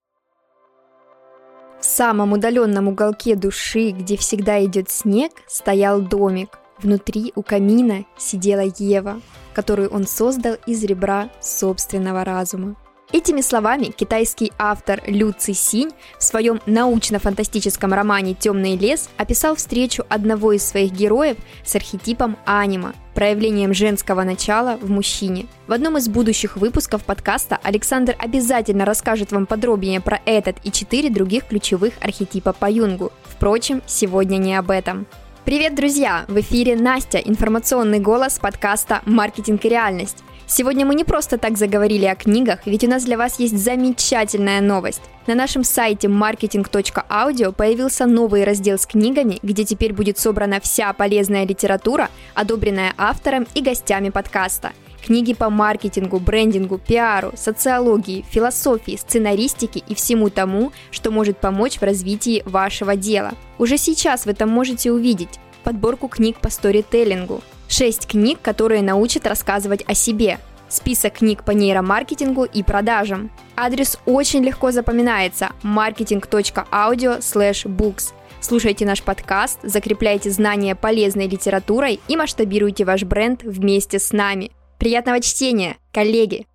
В 1.82 1.86
самом 1.86 2.34
удаленном 2.34 2.88
уголке 2.88 3.36
души, 3.36 3.92
где 3.92 4.16
всегда 4.16 4.64
идет 4.64 4.92
снег, 4.92 5.32
стоял 5.48 6.02
домик. 6.02 6.60
Внутри 6.80 7.32
у 7.36 7.42
камина 7.42 8.06
сидела 8.18 8.64
Ева– 8.78 9.22
которую 9.56 9.90
он 9.90 10.06
создал 10.06 10.58
из 10.68 10.84
ребра 10.84 11.30
собственного 11.42 12.24
разума. 12.24 12.76
Этими 13.12 13.42
словами 13.42 13.86
китайский 13.86 14.52
автор 14.58 15.02
Лю 15.06 15.32
Цисинь 15.32 15.92
в 16.18 16.24
своем 16.24 16.60
научно-фантастическом 16.66 17.94
романе 17.94 18.34
«Темный 18.34 18.76
лес» 18.76 19.10
описал 19.16 19.56
встречу 19.56 20.04
одного 20.10 20.52
из 20.52 20.66
своих 20.66 20.92
героев 20.92 21.38
с 21.64 21.76
архетипом 21.76 22.36
анима, 22.46 22.94
проявлением 23.14 23.74
женского 23.74 24.24
начала 24.24 24.78
в 24.82 24.90
мужчине. 24.90 25.46
В 25.68 25.74
одном 25.74 25.98
из 25.98 26.10
будущих 26.10 26.58
выпусков 26.58 27.06
подкаста 27.06 27.60
Александр 27.64 28.16
обязательно 28.20 28.86
расскажет 28.86 29.32
вам 29.32 29.46
подробнее 29.46 30.02
про 30.02 30.20
этот 30.26 30.58
и 30.64 30.72
четыре 30.72 31.10
других 31.10 31.48
ключевых 31.48 31.94
архетипа 32.02 32.54
по 32.54 32.70
Юнгу. 32.70 33.14
Впрочем, 33.24 33.84
сегодня 33.86 34.38
не 34.38 34.56
об 34.56 34.72
этом. 34.72 35.06
Привет, 35.46 35.76
друзья! 35.76 36.26
В 36.28 36.40
эфире 36.40 36.76
Настя, 36.76 37.20
информационный 37.20 38.00
голос 38.00 38.40
подкаста 38.40 39.04
«Маркетинг 39.06 39.64
и 39.64 39.70
реальность». 39.70 40.24
Сегодня 40.48 40.88
мы 40.88 40.96
не 40.96 41.04
просто 41.04 41.38
так 41.38 41.56
заговорили 41.56 42.06
о 42.06 42.16
книгах, 42.16 42.62
ведь 42.66 42.84
у 42.84 42.90
нас 42.90 43.04
для 43.04 43.16
вас 43.16 43.40
есть 43.40 43.56
замечательная 43.56 44.60
новость. 44.60 45.04
На 45.28 45.36
нашем 45.36 45.64
сайте 45.64 46.08
marketing.audio 46.08 47.52
появился 47.52 48.08
новый 48.08 48.44
раздел 48.44 48.80
с 48.80 48.88
книгами, 48.88 49.38
где 49.44 49.66
теперь 49.66 49.94
будет 49.94 50.18
собрана 50.18 50.60
вся 50.60 50.92
полезная 50.94 51.46
литература, 51.46 52.10
одобренная 52.34 52.96
автором 52.98 53.46
и 53.54 53.62
гостями 53.62 54.10
подкаста– 54.10 54.72
Книги 55.06 55.36
по 55.36 55.52
маркетингу, 55.52 56.18
брендингу, 56.18 56.80
пиару, 56.80 57.32
социологии, 57.36 58.26
философии, 58.28 58.98
сценаристике 59.00 59.84
и 59.88 59.94
всему 59.94 60.32
тому, 60.32 60.72
что 60.90 61.12
может 61.12 61.38
помочь 61.38 61.78
в 61.78 61.84
развитии 61.84 62.42
вашего 62.44 62.96
дела. 62.96 63.34
Уже 63.60 63.78
сейчас 63.78 64.26
вы 64.26 64.34
там 64.34 64.50
можете 64.50 64.92
увидеть 64.92 65.40
подборку 65.64 66.08
книг 66.08 66.40
по 66.40 66.50
сторителлингу, 66.50 67.42
6 67.68 68.08
книг, 68.08 68.40
которые 68.42 68.82
научат 68.82 69.28
рассказывать 69.28 69.84
о 69.86 69.94
себе, 69.94 70.40
список 70.70 71.20
книг 71.20 71.44
по 71.44 71.52
нейромаркетингу 71.52 72.44
и 72.44 72.64
продажам. 72.64 73.30
Адрес 73.56 74.00
очень 74.08 74.44
легко 74.44 74.72
запоминается 74.72 75.52
marketing.audio 75.62 77.20
books. 77.20 78.14
Слушайте 78.42 78.88
наш 78.88 79.04
подкаст, 79.04 79.60
закрепляйте 79.62 80.32
знания 80.32 80.74
полезной 80.74 81.28
литературой 81.28 82.00
и 82.08 82.18
масштабируйте 82.18 82.86
ваш 82.86 83.04
бренд 83.04 83.44
вместе 83.44 84.00
с 84.00 84.12
нами. 84.12 84.50
Приятного 84.80 85.22
чтения, 85.22 85.78
коллеги! 85.94 86.48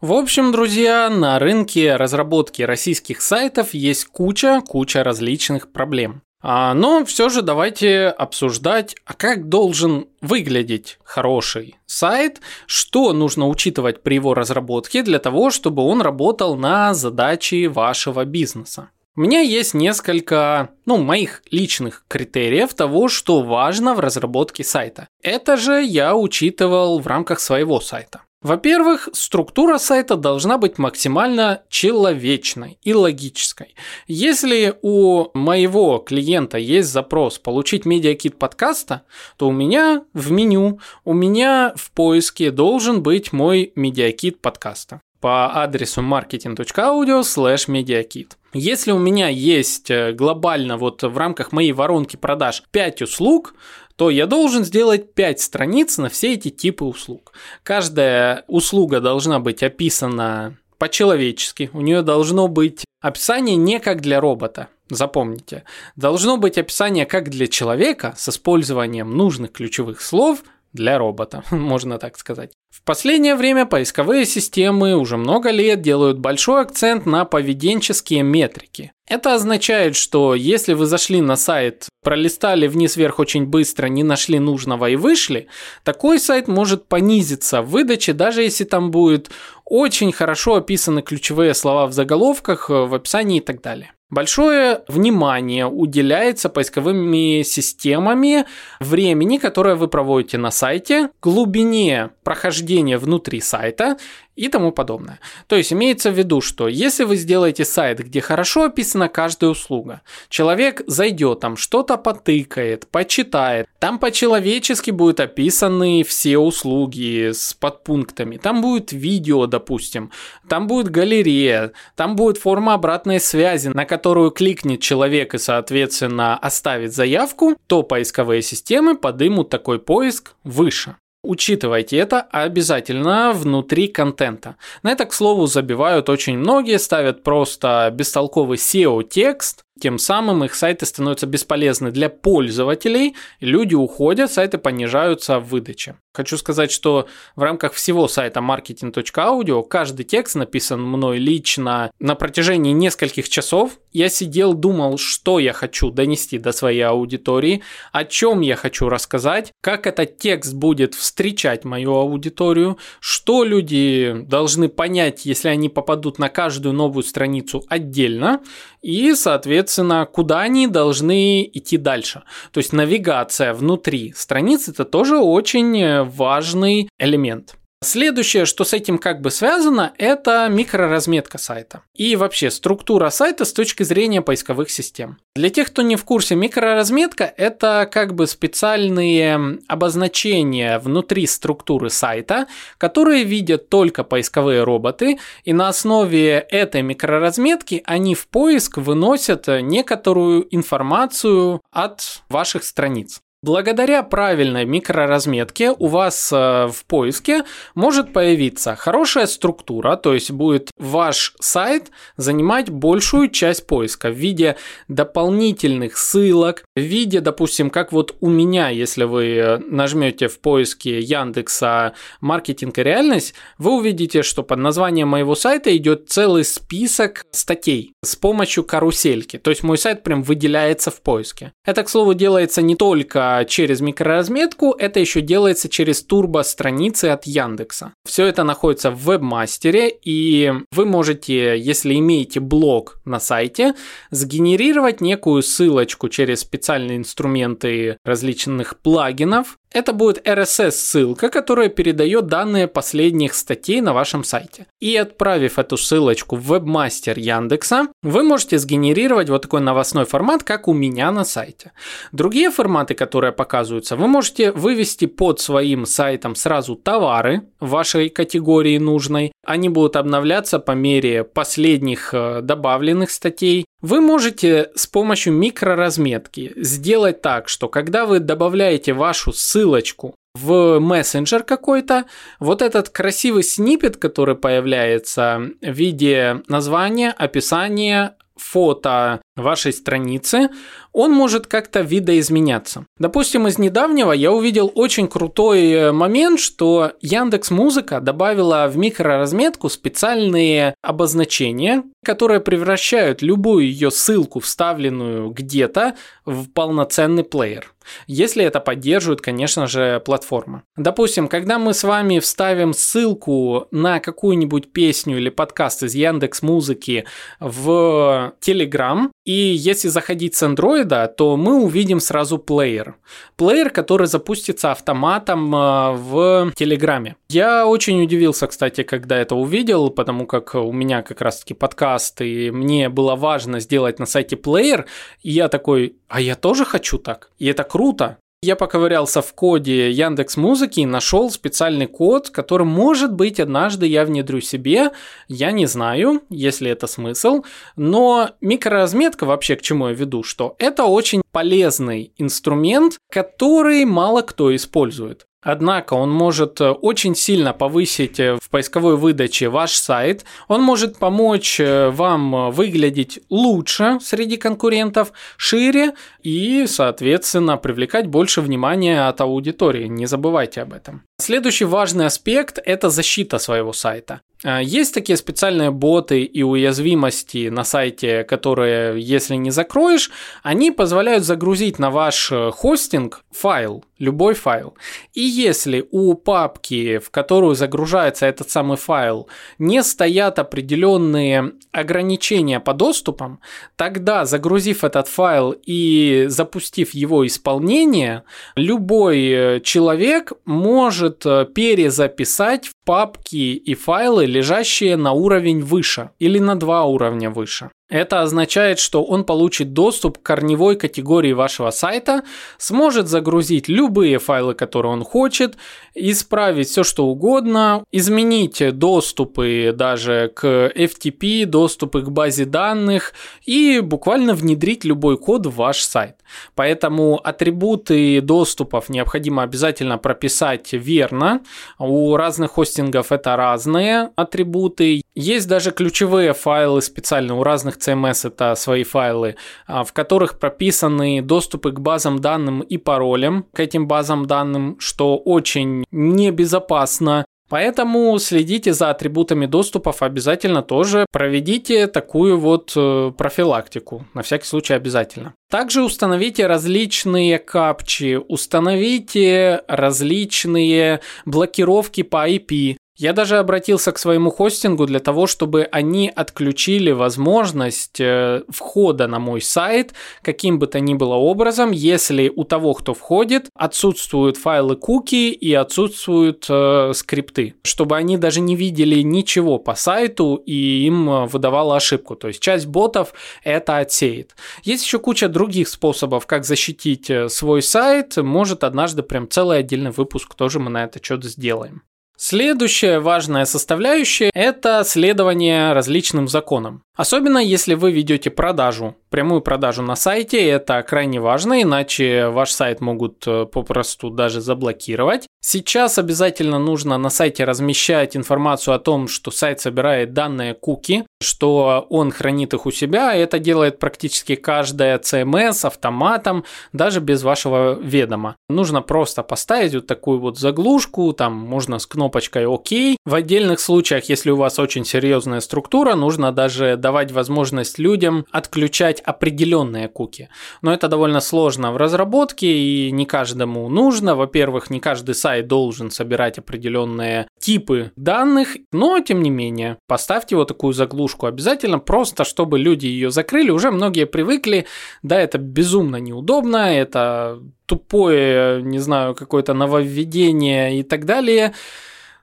В 0.00 0.12
общем, 0.12 0.52
друзья, 0.52 1.08
на 1.08 1.38
рынке 1.38 1.96
разработки 1.96 2.60
российских 2.62 3.22
сайтов 3.22 3.72
есть 3.72 4.04
куча, 4.04 4.60
куча 4.60 5.02
различных 5.02 5.72
проблем. 5.72 6.22
А, 6.42 6.74
но 6.74 7.04
все 7.04 7.28
же 7.28 7.42
давайте 7.42 8.08
обсуждать, 8.08 8.94
а 9.04 9.14
как 9.14 9.48
должен 9.48 10.06
выглядеть 10.20 10.98
хороший 11.02 11.76
сайт, 11.86 12.40
что 12.66 13.12
нужно 13.12 13.48
учитывать 13.48 14.02
при 14.02 14.14
его 14.14 14.34
разработке 14.34 15.02
для 15.02 15.18
того, 15.18 15.50
чтобы 15.50 15.82
он 15.82 16.02
работал 16.02 16.56
на 16.56 16.92
задачи 16.94 17.66
вашего 17.66 18.24
бизнеса. 18.24 18.90
У 19.16 19.22
меня 19.22 19.40
есть 19.40 19.72
несколько, 19.72 20.68
ну, 20.84 20.98
моих 20.98 21.42
личных 21.50 22.04
критериев 22.06 22.74
того, 22.74 23.08
что 23.08 23.40
важно 23.40 23.94
в 23.94 24.00
разработке 24.00 24.62
сайта. 24.62 25.08
Это 25.22 25.56
же 25.56 25.82
я 25.82 26.14
учитывал 26.14 26.98
в 26.98 27.06
рамках 27.06 27.40
своего 27.40 27.80
сайта. 27.80 28.20
Во-первых, 28.42 29.08
структура 29.14 29.78
сайта 29.78 30.16
должна 30.16 30.58
быть 30.58 30.76
максимально 30.76 31.62
человечной 31.70 32.78
и 32.82 32.92
логической. 32.92 33.74
Если 34.06 34.74
у 34.82 35.30
моего 35.32 35.96
клиента 35.96 36.58
есть 36.58 36.90
запрос 36.90 37.38
получить 37.38 37.86
медиакит 37.86 38.38
подкаста, 38.38 39.02
то 39.38 39.48
у 39.48 39.52
меня 39.52 40.04
в 40.12 40.30
меню, 40.30 40.78
у 41.06 41.14
меня 41.14 41.72
в 41.74 41.90
поиске 41.92 42.50
должен 42.50 43.02
быть 43.02 43.32
мой 43.32 43.72
медиакит 43.76 44.42
подкаста 44.42 45.00
по 45.26 45.60
адресу 45.60 46.02
marketing.audio 46.02 47.22
slash 47.22 47.66
mediakit. 47.66 48.34
Если 48.52 48.92
у 48.92 48.98
меня 49.00 49.26
есть 49.26 49.90
э, 49.90 50.12
глобально 50.12 50.76
вот 50.76 51.02
в 51.02 51.18
рамках 51.18 51.50
моей 51.50 51.72
воронки 51.72 52.14
продаж 52.14 52.62
5 52.70 53.02
услуг, 53.02 53.56
то 53.96 54.08
я 54.08 54.26
должен 54.26 54.64
сделать 54.64 55.14
5 55.14 55.40
страниц 55.40 55.98
на 55.98 56.10
все 56.10 56.34
эти 56.34 56.50
типы 56.50 56.84
услуг. 56.84 57.32
Каждая 57.64 58.44
услуга 58.46 59.00
должна 59.00 59.40
быть 59.40 59.64
описана 59.64 60.58
по-человечески, 60.78 61.70
у 61.72 61.80
нее 61.80 62.02
должно 62.02 62.46
быть 62.46 62.84
описание 63.00 63.56
не 63.56 63.80
как 63.80 64.02
для 64.02 64.20
робота. 64.20 64.68
запомните, 64.90 65.64
должно 65.96 66.36
быть 66.36 66.56
описание 66.56 67.04
как 67.04 67.30
для 67.30 67.48
человека 67.48 68.14
с 68.16 68.28
использованием 68.28 69.10
нужных 69.10 69.50
ключевых 69.50 70.02
слов 70.02 70.44
для 70.76 70.98
робота, 70.98 71.42
можно 71.50 71.98
так 71.98 72.16
сказать. 72.16 72.52
В 72.70 72.82
последнее 72.84 73.34
время 73.34 73.66
поисковые 73.66 74.24
системы 74.26 74.94
уже 74.94 75.16
много 75.16 75.50
лет 75.50 75.80
делают 75.80 76.18
большой 76.18 76.62
акцент 76.62 77.06
на 77.06 77.24
поведенческие 77.24 78.22
метрики. 78.22 78.92
Это 79.08 79.34
означает, 79.34 79.96
что 79.96 80.34
если 80.34 80.74
вы 80.74 80.86
зашли 80.86 81.20
на 81.20 81.36
сайт, 81.36 81.88
пролистали 82.02 82.66
вниз-вверх 82.66 83.18
очень 83.18 83.46
быстро, 83.46 83.86
не 83.86 84.02
нашли 84.02 84.38
нужного 84.38 84.90
и 84.90 84.96
вышли, 84.96 85.48
такой 85.84 86.18
сайт 86.18 86.48
может 86.48 86.86
понизиться 86.86 87.62
в 87.62 87.70
выдаче, 87.70 88.12
даже 88.12 88.42
если 88.42 88.64
там 88.64 88.90
будет 88.90 89.30
очень 89.64 90.12
хорошо 90.12 90.56
описаны 90.56 91.02
ключевые 91.02 91.54
слова 91.54 91.86
в 91.86 91.92
заголовках, 91.92 92.68
в 92.68 92.94
описании 92.94 93.38
и 93.38 93.40
так 93.40 93.62
далее. 93.62 93.92
Большое 94.08 94.84
внимание 94.86 95.66
уделяется 95.66 96.48
поисковыми 96.48 97.42
системами 97.42 98.44
времени, 98.78 99.38
которое 99.38 99.74
вы 99.74 99.88
проводите 99.88 100.38
на 100.38 100.52
сайте, 100.52 101.10
глубине 101.20 102.10
прохождения 102.22 102.98
внутри 102.98 103.40
сайта 103.40 103.96
и 104.36 104.48
тому 104.48 104.70
подобное. 104.70 105.18
То 105.48 105.56
есть 105.56 105.72
имеется 105.72 106.10
в 106.10 106.14
виду, 106.14 106.40
что 106.40 106.68
если 106.68 107.04
вы 107.04 107.16
сделаете 107.16 107.64
сайт, 107.64 107.98
где 107.98 108.20
хорошо 108.20 108.64
описана 108.64 109.08
каждая 109.08 109.50
услуга, 109.50 110.02
человек 110.28 110.82
зайдет 110.86 111.40
там, 111.40 111.56
что-то 111.56 111.96
потыкает, 111.96 112.86
почитает, 112.88 113.66
там 113.78 113.98
по-человечески 113.98 114.90
будут 114.90 115.20
описаны 115.20 116.04
все 116.04 116.38
услуги 116.38 117.30
с 117.32 117.54
подпунктами, 117.54 118.36
там 118.36 118.60
будет 118.60 118.92
видео, 118.92 119.46
допустим, 119.46 120.12
там 120.48 120.66
будет 120.66 120.90
галерея, 120.90 121.72
там 121.96 122.14
будет 122.14 122.38
форма 122.38 122.74
обратной 122.74 123.20
связи, 123.20 123.68
на 123.68 123.86
которую 123.86 124.30
кликнет 124.30 124.80
человек 124.80 125.34
и, 125.34 125.38
соответственно, 125.38 126.36
оставит 126.36 126.94
заявку, 126.94 127.56
то 127.66 127.82
поисковые 127.82 128.42
системы 128.42 128.96
подымут 128.96 129.48
такой 129.48 129.78
поиск 129.78 130.34
выше. 130.44 130.96
Учитывайте 131.26 131.96
это 131.96 132.20
обязательно 132.20 133.32
внутри 133.32 133.88
контента. 133.88 134.54
На 134.84 134.92
это, 134.92 135.06
к 135.06 135.12
слову, 135.12 135.46
забивают 135.46 136.08
очень 136.08 136.38
многие, 136.38 136.78
ставят 136.78 137.24
просто 137.24 137.90
бестолковый 137.92 138.58
SEO-текст, 138.58 139.65
тем 139.80 139.98
самым 139.98 140.44
их 140.44 140.54
сайты 140.54 140.86
становятся 140.86 141.26
бесполезны 141.26 141.90
для 141.90 142.08
пользователей, 142.08 143.14
люди 143.40 143.74
уходят, 143.74 144.32
сайты 144.32 144.58
понижаются 144.58 145.38
в 145.38 145.48
выдаче. 145.48 145.96
Хочу 146.14 146.38
сказать, 146.38 146.70
что 146.70 147.08
в 147.34 147.42
рамках 147.42 147.74
всего 147.74 148.08
сайта 148.08 148.40
marketing.audio 148.40 149.62
каждый 149.62 150.04
текст 150.04 150.34
написан 150.36 150.82
мной 150.82 151.18
лично 151.18 151.90
на 151.98 152.14
протяжении 152.14 152.72
нескольких 152.72 153.28
часов. 153.28 153.78
Я 153.92 154.08
сидел, 154.08 154.54
думал, 154.54 154.96
что 154.96 155.38
я 155.38 155.52
хочу 155.52 155.90
донести 155.90 156.38
до 156.38 156.52
своей 156.52 156.86
аудитории, 156.86 157.62
о 157.92 158.06
чем 158.06 158.40
я 158.40 158.56
хочу 158.56 158.88
рассказать, 158.88 159.52
как 159.60 159.86
этот 159.86 160.16
текст 160.16 160.54
будет 160.54 160.94
встречать 160.94 161.64
мою 161.66 161.94
аудиторию, 161.94 162.78
что 163.00 163.44
люди 163.44 164.16
должны 164.26 164.70
понять, 164.70 165.26
если 165.26 165.48
они 165.48 165.68
попадут 165.68 166.18
на 166.18 166.30
каждую 166.30 166.72
новую 166.72 167.02
страницу 167.02 167.62
отдельно, 167.68 168.40
и, 168.80 169.14
соответственно, 169.14 169.65
куда 170.06 170.40
они 170.40 170.66
должны 170.66 171.44
идти 171.44 171.76
дальше. 171.76 172.22
То 172.52 172.58
есть 172.58 172.72
навигация 172.72 173.52
внутри 173.54 174.12
страницы 174.16 174.70
это 174.70 174.84
тоже 174.84 175.18
очень 175.18 176.04
важный 176.04 176.88
элемент. 176.98 177.56
Следующее, 177.84 178.46
что 178.46 178.64
с 178.64 178.72
этим 178.72 178.96
как 178.96 179.20
бы 179.20 179.30
связано, 179.30 179.92
это 179.98 180.48
микроразметка 180.48 181.36
сайта. 181.36 181.82
И 181.94 182.16
вообще 182.16 182.50
структура 182.50 183.10
сайта 183.10 183.44
с 183.44 183.52
точки 183.52 183.82
зрения 183.82 184.22
поисковых 184.22 184.70
систем. 184.70 185.18
Для 185.34 185.50
тех, 185.50 185.68
кто 185.68 185.82
не 185.82 185.96
в 185.96 186.04
курсе, 186.04 186.36
микроразметка– 186.36 187.32
это 187.36 187.86
как 187.92 188.14
бы 188.14 188.26
специальные 188.26 189.58
обозначения 189.68 190.78
внутри 190.78 191.26
структуры 191.26 191.90
сайта, 191.90 192.46
которые 192.78 193.24
видят 193.24 193.68
только 193.68 194.04
поисковые 194.04 194.64
роботы, 194.64 195.18
и 195.44 195.52
на 195.52 195.68
основе 195.68 196.38
этой 196.38 196.80
микроразметки 196.80 197.82
они 197.84 198.14
в 198.14 198.26
поиск 198.28 198.78
выносят 198.78 199.48
некоторую 199.48 200.48
информацию 200.50 201.60
от 201.70 202.22
ваших 202.30 202.64
страниц. 202.64 203.20
Благодаря 203.46 204.02
правильной 204.02 204.64
микроразметке 204.64 205.70
у 205.70 205.86
вас 205.86 206.32
э, 206.32 206.66
в 206.66 206.84
поиске 206.84 207.44
может 207.76 208.12
появиться 208.12 208.74
хорошая 208.74 209.26
структура, 209.26 209.94
то 209.94 210.14
есть 210.14 210.32
будет 210.32 210.72
ваш 210.76 211.32
сайт 211.38 211.92
занимать 212.16 212.70
большую 212.70 213.30
часть 213.30 213.68
поиска 213.68 214.10
в 214.10 214.14
виде 214.14 214.56
дополнительных 214.88 215.96
ссылок, 215.96 216.64
в 216.74 216.80
виде, 216.80 217.20
допустим, 217.20 217.70
как 217.70 217.92
вот 217.92 218.16
у 218.20 218.28
меня, 218.30 218.68
если 218.70 219.04
вы 219.04 219.62
нажмете 219.64 220.26
в 220.26 220.40
поиске 220.40 220.98
Яндекса 220.98 221.92
маркетинг 222.20 222.76
и 222.78 222.82
реальность, 222.82 223.34
вы 223.58 223.76
увидите, 223.76 224.24
что 224.24 224.42
под 224.42 224.58
названием 224.58 225.06
моего 225.06 225.36
сайта 225.36 225.76
идет 225.76 226.08
целый 226.08 226.44
список 226.44 227.24
статей 227.30 227.92
с 228.02 228.16
помощью 228.16 228.64
карусельки. 228.64 229.38
То 229.38 229.50
есть 229.50 229.62
мой 229.62 229.78
сайт 229.78 230.02
прям 230.02 230.24
выделяется 230.24 230.90
в 230.90 231.00
поиске. 231.00 231.52
Это, 231.64 231.84
к 231.84 231.88
слову, 231.88 232.12
делается 232.14 232.60
не 232.60 232.74
только 232.74 233.35
через 233.44 233.80
микроразметку, 233.80 234.74
это 234.78 235.00
еще 235.00 235.20
делается 235.20 235.68
через 235.68 236.02
турбо-страницы 236.02 237.06
от 237.06 237.26
Яндекса. 237.26 237.92
Все 238.04 238.26
это 238.26 238.44
находится 238.44 238.90
в 238.90 238.98
вебмастере, 238.98 239.92
и 240.02 240.52
вы 240.72 240.86
можете, 240.86 241.58
если 241.58 241.94
имеете 241.94 242.40
блог 242.40 243.00
на 243.04 243.20
сайте, 243.20 243.74
сгенерировать 244.10 245.00
некую 245.00 245.42
ссылочку 245.42 246.08
через 246.08 246.40
специальные 246.40 246.98
инструменты 246.98 247.98
различных 248.04 248.78
плагинов, 248.78 249.58
это 249.72 249.92
будет 249.92 250.26
RSS-ссылка, 250.26 251.28
которая 251.28 251.68
передает 251.68 252.26
данные 252.26 252.68
последних 252.68 253.34
статей 253.34 253.80
на 253.80 253.92
вашем 253.92 254.24
сайте. 254.24 254.66
И 254.80 254.96
отправив 254.96 255.58
эту 255.58 255.76
ссылочку 255.76 256.36
в 256.36 256.46
вебмастер 256.46 257.18
Яндекса, 257.18 257.88
вы 258.02 258.22
можете 258.22 258.58
сгенерировать 258.58 259.28
вот 259.28 259.42
такой 259.42 259.60
новостной 259.60 260.04
формат, 260.04 260.44
как 260.44 260.68
у 260.68 260.72
меня 260.72 261.10
на 261.12 261.24
сайте. 261.24 261.72
Другие 262.12 262.50
форматы, 262.50 262.94
которые 262.94 263.32
показываются, 263.32 263.96
вы 263.96 264.06
можете 264.06 264.52
вывести 264.52 265.06
под 265.06 265.40
своим 265.40 265.86
сайтом 265.86 266.34
сразу 266.34 266.76
товары 266.76 267.42
вашей 267.60 268.08
категории 268.08 268.78
нужной. 268.78 269.32
Они 269.44 269.68
будут 269.68 269.96
обновляться 269.96 270.58
по 270.58 270.72
мере 270.72 271.24
последних 271.24 272.14
э, 272.14 272.40
добавленных 272.42 273.10
статей. 273.10 273.66
Вы 273.82 274.00
можете 274.00 274.70
с 274.74 274.86
помощью 274.86 275.34
микроразметки 275.34 276.52
сделать 276.56 277.20
так, 277.20 277.48
что 277.48 277.68
когда 277.68 278.06
вы 278.06 278.20
добавляете 278.20 278.94
вашу 278.94 279.32
ссылочку 279.32 280.14
в 280.34 280.78
мессенджер 280.78 281.42
какой-то, 281.42 282.06
вот 282.40 282.62
этот 282.62 282.88
красивый 282.88 283.42
снипет, 283.42 283.96
который 283.96 284.34
появляется 284.34 285.50
в 285.60 285.70
виде 285.70 286.42
названия, 286.48 287.10
описания, 287.10 288.16
фото 288.36 289.20
вашей 289.36 289.72
страницы, 289.72 290.48
он 290.92 291.12
может 291.12 291.46
как-то 291.46 291.80
видоизменяться. 291.80 292.86
Допустим, 292.98 293.46
из 293.46 293.58
недавнего 293.58 294.12
я 294.12 294.32
увидел 294.32 294.72
очень 294.74 295.08
крутой 295.08 295.70
э, 295.70 295.92
момент, 295.92 296.40
что 296.40 296.92
Яндекс 297.02 297.50
Музыка 297.50 298.00
добавила 298.00 298.66
в 298.66 298.78
микроразметку 298.78 299.68
специальные 299.68 300.74
обозначения, 300.82 301.84
которые 302.04 302.40
превращают 302.40 303.20
любую 303.20 303.66
ее 303.66 303.90
ссылку, 303.90 304.40
вставленную 304.40 305.30
где-то, 305.30 305.96
в 306.24 306.48
полноценный 306.50 307.24
плеер. 307.24 307.72
Если 308.06 308.44
это 308.44 308.60
поддерживает, 308.60 309.20
конечно 309.20 309.66
же, 309.66 310.00
платформа. 310.04 310.62
Допустим, 310.76 311.28
когда 311.28 311.58
мы 311.58 311.74
с 311.74 311.84
вами 311.84 312.18
вставим 312.18 312.72
ссылку 312.72 313.68
на 313.70 314.00
какую-нибудь 314.00 314.72
песню 314.72 315.18
или 315.18 315.28
подкаст 315.28 315.82
из 315.82 315.94
Яндекс 315.94 316.42
Музыки 316.42 317.04
в 317.40 318.34
Telegram, 318.40 319.08
и 319.26 319.32
если 319.32 319.88
заходить 319.88 320.36
с 320.36 320.42
андроида, 320.44 321.08
то 321.08 321.36
мы 321.36 321.62
увидим 321.62 321.98
сразу 321.98 322.38
плеер. 322.38 322.94
Плеер, 323.36 323.70
который 323.70 324.06
запустится 324.06 324.70
автоматом 324.70 325.54
э, 325.54 325.92
в 325.94 326.52
Телеграме. 326.54 327.16
Я 327.28 327.66
очень 327.66 328.00
удивился, 328.02 328.46
кстати, 328.46 328.84
когда 328.84 329.18
это 329.18 329.34
увидел, 329.34 329.90
потому 329.90 330.26
как 330.26 330.54
у 330.54 330.72
меня 330.72 331.02
как 331.02 331.20
раз-таки 331.20 331.54
подкаст, 331.54 332.22
и 332.22 332.52
мне 332.52 332.88
было 332.88 333.16
важно 333.16 333.58
сделать 333.58 333.98
на 333.98 334.06
сайте 334.06 334.36
плеер, 334.36 334.86
и 335.22 335.32
я 335.32 335.48
такой, 335.48 335.96
а 336.08 336.20
я 336.20 336.36
тоже 336.36 336.64
хочу 336.64 336.98
так. 336.98 337.30
И 337.38 337.46
это 337.46 337.64
круто. 337.64 338.18
Я 338.42 338.54
поковырялся 338.54 339.22
в 339.22 339.32
коде 339.32 339.90
Яндекс 339.90 340.36
Музыки 340.36 340.80
и 340.80 340.86
нашел 340.86 341.30
специальный 341.30 341.86
код, 341.86 342.28
который, 342.28 342.66
может 342.66 343.12
быть, 343.12 343.40
однажды 343.40 343.86
я 343.86 344.04
внедрю 344.04 344.40
себе. 344.40 344.92
Я 345.26 345.52
не 345.52 345.66
знаю, 345.66 346.22
если 346.28 346.70
это 346.70 346.86
смысл. 346.86 347.44
Но 347.76 348.30
микроразметка 348.42 349.24
вообще 349.24 349.56
к 349.56 349.62
чему 349.62 349.88
я 349.88 349.94
веду, 349.94 350.22
что 350.22 350.54
это 350.58 350.84
очень 350.84 351.22
полезный 351.32 352.12
инструмент, 352.18 352.98
который 353.10 353.84
мало 353.86 354.20
кто 354.20 354.54
использует. 354.54 355.26
Однако 355.46 355.94
он 355.94 356.10
может 356.10 356.60
э, 356.60 356.70
очень 356.70 357.14
сильно 357.14 357.52
повысить 357.52 358.18
э, 358.18 358.36
в 358.42 358.50
поисковой 358.50 358.96
выдаче 358.96 359.48
ваш 359.48 359.76
сайт, 359.76 360.24
он 360.48 360.60
может 360.60 360.98
помочь 360.98 361.60
э, 361.60 361.88
вам 361.90 362.50
выглядеть 362.50 363.20
лучше 363.30 364.00
среди 364.02 364.38
конкурентов, 364.38 365.12
шире 365.36 365.92
и, 366.20 366.66
соответственно, 366.66 367.58
привлекать 367.58 368.08
больше 368.08 368.40
внимания 368.40 369.06
от 369.06 369.20
аудитории. 369.20 369.86
Не 369.86 370.06
забывайте 370.06 370.62
об 370.62 370.72
этом. 370.72 371.04
Следующий 371.20 371.64
важный 371.64 372.06
аспект– 372.06 372.58
это 372.64 372.90
защита 372.90 373.38
своего 373.38 373.72
сайта. 373.72 374.22
А, 374.44 374.60
есть 374.60 374.92
такие 374.92 375.16
специальные 375.16 375.70
боты 375.70 376.22
и 376.22 376.42
уязвимости 376.42 377.48
на 377.48 377.64
сайте, 377.64 378.24
которые, 378.24 379.00
если 379.00 379.36
не 379.36 379.50
закроешь, 379.50 380.10
они 380.42 380.70
позволяют 380.70 381.24
загрузить 381.24 381.78
на 381.78 381.90
ваш 381.90 382.30
э, 382.30 382.50
хостинг 382.50 383.24
файл, 383.30 383.84
любой 383.98 384.34
файл. 384.34 384.74
И 385.14 385.22
если 385.22 385.86
у 385.90 386.14
папки, 386.14 386.98
в 386.98 387.10
которую 387.10 387.54
загружается 387.54 388.26
этот 388.26 388.50
самый 388.50 388.76
файл, 388.76 389.28
не 389.58 389.82
стоят 389.82 390.38
определенные 390.38 391.52
ограничения 391.72 392.60
по 392.60 392.74
доступам, 392.74 393.40
тогда, 393.76 394.26
загрузив 394.26 394.84
этот 394.84 395.08
файл 395.08 395.54
и 395.64 396.26
запустив 396.28 396.92
его 396.92 397.26
исполнение, 397.26 398.24
любой 398.54 399.28
э, 399.28 399.60
человек 399.60 400.32
может 400.44 401.24
э, 401.24 401.46
перезаписать 401.54 402.70
папки 402.84 403.54
и 403.54 403.74
файлы, 403.74 404.25
лежащие 404.26 404.96
на 404.96 405.12
уровень 405.12 405.62
выше 405.62 406.10
или 406.18 406.38
на 406.38 406.56
два 406.56 406.84
уровня 406.84 407.30
выше. 407.30 407.70
Это 407.88 408.22
означает, 408.22 408.80
что 408.80 409.04
он 409.04 409.22
получит 409.22 409.72
доступ 409.72 410.18
к 410.18 410.22
корневой 410.22 410.74
категории 410.74 411.32
вашего 411.32 411.70
сайта, 411.70 412.24
сможет 412.58 413.06
загрузить 413.06 413.68
любые 413.68 414.18
файлы, 414.18 414.54
которые 414.54 414.90
он 414.90 415.04
хочет, 415.04 415.56
исправить 415.94 416.68
все, 416.68 416.82
что 416.82 417.06
угодно, 417.06 417.84
изменить 417.92 418.60
доступы 418.76 419.72
даже 419.72 420.32
к 420.34 420.44
FTP, 420.74 421.46
доступы 421.46 422.02
к 422.02 422.10
базе 422.10 422.44
данных 422.44 423.12
и 423.44 423.78
буквально 423.78 424.34
внедрить 424.34 424.84
любой 424.84 425.16
код 425.16 425.46
в 425.46 425.54
ваш 425.54 425.82
сайт. 425.82 426.16
Поэтому 426.56 427.20
атрибуты 427.22 428.20
доступов 428.20 428.88
необходимо 428.88 429.44
обязательно 429.44 429.96
прописать 429.96 430.72
верно. 430.72 431.42
У 431.78 432.16
разных 432.16 432.52
хостингов 432.52 433.12
это 433.12 433.36
разные 433.36 434.10
атрибуты. 434.16 435.02
Есть 435.14 435.48
даже 435.48 435.70
ключевые 435.70 436.34
файлы 436.34 436.82
специально 436.82 437.36
у 437.36 437.44
разных 437.44 437.75
CMS, 437.78 438.28
это 438.28 438.54
свои 438.54 438.84
файлы, 438.84 439.36
а, 439.66 439.84
в 439.84 439.92
которых 439.92 440.38
прописаны 440.38 441.22
доступы 441.22 441.72
к 441.72 441.80
базам 441.80 442.20
данным 442.20 442.60
и 442.60 442.76
паролям 442.76 443.46
к 443.52 443.60
этим 443.60 443.86
базам 443.86 444.26
данным, 444.26 444.76
что 444.78 445.16
очень 445.16 445.84
небезопасно. 445.90 447.24
Поэтому 447.48 448.18
следите 448.18 448.72
за 448.72 448.90
атрибутами 448.90 449.46
доступов 449.46 450.02
обязательно 450.02 450.62
тоже. 450.62 451.06
Проведите 451.12 451.86
такую 451.86 452.38
вот 452.38 452.72
э, 452.74 453.12
профилактику. 453.16 454.04
На 454.14 454.22
всякий 454.22 454.46
случай 454.46 454.74
обязательно. 454.74 455.34
Также 455.48 455.84
установите 455.84 456.46
различные 456.46 457.38
капчи, 457.38 458.16
установите 458.16 459.62
различные 459.68 461.00
блокировки 461.24 462.02
по 462.02 462.28
IP. 462.28 462.78
Я 462.96 463.12
даже 463.12 463.38
обратился 463.38 463.92
к 463.92 463.98
своему 463.98 464.30
хостингу 464.30 464.86
для 464.86 465.00
того, 465.00 465.26
чтобы 465.26 465.68
они 465.70 466.10
отключили 466.14 466.90
возможность 466.92 468.00
э, 468.00 468.42
входа 468.48 469.06
на 469.06 469.18
мой 469.18 469.40
сайт 469.40 469.92
каким 470.22 470.58
бы 470.58 470.66
то 470.66 470.80
ни 470.80 470.94
было 470.94 471.14
образом, 471.14 471.70
если 471.70 472.32
у 472.34 472.44
того, 472.44 472.74
кто 472.74 472.94
входит, 472.94 473.48
отсутствуют 473.54 474.36
файлы 474.36 474.76
куки 474.76 475.30
и 475.30 475.52
отсутствуют 475.54 476.46
э, 476.48 476.92
скрипты, 476.94 477.54
чтобы 477.62 477.96
они 477.96 478.16
даже 478.16 478.40
не 478.40 478.56
видели 478.56 479.02
ничего 479.02 479.58
по 479.58 479.74
сайту 479.74 480.42
и 480.46 480.86
им 480.86 481.08
э, 481.08 481.26
выдавала 481.26 481.76
ошибку. 481.76 482.16
То 482.16 482.28
есть 482.28 482.40
часть 482.40 482.66
ботов 482.66 483.14
это 483.44 483.78
отсеет. 483.78 484.34
Есть 484.62 484.84
еще 484.84 484.98
куча 484.98 485.28
других 485.28 485.68
способов, 485.68 486.26
как 486.26 486.44
защитить 486.44 487.10
э, 487.10 487.28
свой 487.28 487.62
сайт. 487.62 488.16
Может, 488.16 488.64
однажды 488.64 489.02
прям 489.02 489.28
целый 489.28 489.58
отдельный 489.58 489.90
выпуск 489.90 490.34
тоже 490.34 490.58
мы 490.60 490.70
на 490.70 490.84
это 490.84 490.98
что-то 491.02 491.28
сделаем. 491.28 491.82
Следующая 492.16 492.98
важная 492.98 493.44
составляющая– 493.44 494.30
это 494.34 494.82
следование 494.84 495.74
различным 495.74 496.28
законам. 496.28 496.82
Особенно 496.96 497.38
если 497.38 497.74
вы 497.74 497.92
ведете 497.92 498.30
продажу, 498.30 498.96
прямую 499.10 499.42
продажу 499.42 499.82
на 499.82 499.96
сайте, 499.96 500.42
это 500.48 500.82
крайне 500.82 501.20
важно, 501.20 501.62
иначе 501.62 502.28
ваш 502.28 502.50
сайт 502.52 502.80
могут 502.80 503.22
э, 503.26 503.44
попросту 503.44 504.10
даже 504.10 504.40
заблокировать. 504.40 505.26
Сейчас 505.48 505.96
обязательно 505.98 506.58
нужно 506.58 506.98
на 506.98 507.08
сайте 507.08 507.44
размещать 507.44 508.16
информацию 508.16 508.74
о 508.74 508.80
том, 508.80 509.06
что 509.06 509.30
сайт 509.30 509.60
собирает 509.60 510.12
данные 510.12 510.54
куки, 510.54 511.04
что 511.22 511.86
он 511.88 512.10
хранит 512.10 512.52
их 512.52 512.66
у 512.66 512.72
себя. 512.72 513.14
Это 513.14 513.38
делает 513.38 513.78
практически 513.78 514.34
каждая 514.34 514.98
CMS 514.98 515.64
автоматом, 515.64 516.44
даже 516.72 516.98
без 516.98 517.22
вашего 517.22 517.74
ведома. 517.74 518.34
Нужно 518.48 518.82
просто 518.82 519.22
поставить 519.22 519.74
вот 519.74 519.86
такую 519.86 520.18
вот 520.18 520.36
заглушку, 520.36 521.12
там 521.12 521.34
можно 521.34 521.78
с 521.78 521.86
кнопочкой 521.86 522.46
ОК. 522.46 522.96
В 523.04 523.14
отдельных 523.14 523.60
случаях, 523.60 524.08
если 524.08 524.30
у 524.30 524.36
вас 524.36 524.58
очень 524.58 524.84
серьезная 524.84 525.38
структура, 525.38 525.94
нужно 525.94 526.32
даже 526.32 526.76
давать 526.86 527.10
возможность 527.10 527.80
людям 527.80 528.26
отключать 528.30 529.00
определенные 529.00 529.88
куки. 529.88 530.28
Но 530.62 530.72
это 530.72 530.86
довольно 530.86 531.18
сложно 531.18 531.72
в 531.72 531.76
разработке 531.76 532.46
и 532.46 532.92
не 532.92 533.06
каждому 533.06 533.68
нужно. 533.68 534.14
Во-первых, 534.14 534.70
не 534.70 534.78
каждый 534.78 535.16
сайт 535.16 535.48
должен 535.48 535.90
собирать 535.90 536.38
определенные 536.38 537.26
типы 537.40 537.90
данных, 537.96 538.56
но 538.70 539.00
тем 539.00 539.20
не 539.20 539.30
менее, 539.30 539.78
поставьте 539.88 540.36
вот 540.36 540.46
такую 540.46 540.74
заглушку 540.74 541.26
обязательно, 541.26 541.80
просто 541.80 542.22
чтобы 542.22 542.60
люди 542.60 542.86
ее 542.86 543.10
закрыли. 543.10 543.50
Уже 543.50 543.72
многие 543.72 544.06
привыкли, 544.06 544.66
да, 545.02 545.20
это 545.20 545.38
безумно 545.38 545.96
неудобно, 545.96 546.72
это 546.72 547.40
тупое, 547.66 548.62
не 548.62 548.78
знаю, 548.78 549.16
какое-то 549.16 549.54
нововведение 549.54 550.78
и 550.78 550.84
так 550.84 551.04
далее. 551.04 551.52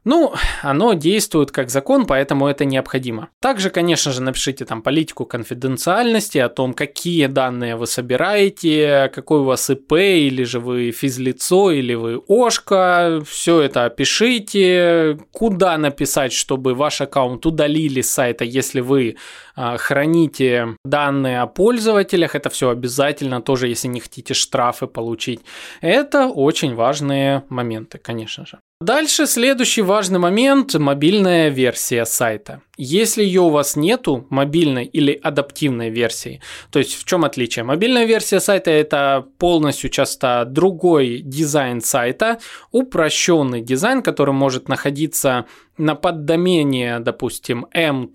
Ну, 0.06 0.34
оно 0.62 0.94
действует 0.94 1.52
как 1.52 1.70
закон, 1.70 2.06
поэтому 2.06 2.48
это 2.48 2.66
необходимо. 2.66 3.30
Также, 3.40 3.70
конечно 3.70 4.12
же, 4.12 4.22
напишите 4.22 4.66
там 4.66 4.82
политику 4.82 5.26
конфиденциальности, 5.26 6.38
о 6.38 6.50
том, 6.50 6.74
какие 6.74 7.28
данные 7.28 7.76
вы 7.76 7.88
собираете, 7.88 9.12
какой 9.14 9.40
у 9.40 9.44
вас 9.44 9.70
ИП, 9.70 9.94
или 9.94 10.44
же 10.44 10.60
вы 10.60 10.92
физлицо, 10.92 11.72
или 11.72 11.94
вы 11.94 12.22
ОШКО, 12.28 13.24
все 13.26 13.62
это 13.62 13.86
опишите, 13.86 15.18
куда 15.32 15.78
написать, 15.78 16.34
чтобы 16.34 16.74
ваш 16.74 17.02
аккаунт 17.02 17.46
удалили 17.46 18.02
с 18.02 18.12
сайта, 18.12 18.44
если 18.44 18.82
вы 18.82 19.16
а, 19.56 19.78
храните 19.78 20.76
данные 20.84 21.42
о 21.42 21.48
пользователях, 21.48 22.36
это 22.36 22.50
все 22.50 22.70
обязательно, 22.70 23.42
тоже 23.42 23.68
если 23.68 23.88
не 23.88 24.00
хотите 24.00 24.34
штрафы 24.34 24.88
получить. 24.88 25.42
Это 25.82 26.28
очень 26.28 26.76
важные 26.76 27.44
моменты, 27.50 27.98
конечно 27.98 28.46
же. 28.46 28.60
Дальше 28.84 29.28
следующий 29.28 29.82
важный 29.82 30.20
момент– 30.20 30.74
мобильная 30.76 31.48
версия 31.48 32.04
сайта. 32.04 32.62
Если 32.76 33.24
ее 33.24 33.42
у 33.42 33.50
вас 33.50 33.76
нету, 33.76 34.26
мобильной 34.32 34.86
или 34.86 35.20
адаптивной 35.22 35.92
версии, 35.92 36.42
то 36.72 36.80
есть 36.80 36.96
в 36.96 37.06
чем 37.06 37.24
отличие? 37.24 37.64
Мобильная 37.64 38.06
версия 38.06 38.40
сайта– 38.40 38.72
это 38.72 39.28
полностью 39.38 39.92
часто 39.92 40.46
другой 40.48 41.20
дизайн 41.20 41.82
сайта, 41.82 42.40
упрощенный 42.72 43.62
дизайн, 43.62 44.02
который 44.02 44.34
может 44.34 44.70
находиться 44.70 45.46
на 45.78 45.96
поддомене, 45.96 47.00
допустим, 47.00 47.68
m. 47.74 48.10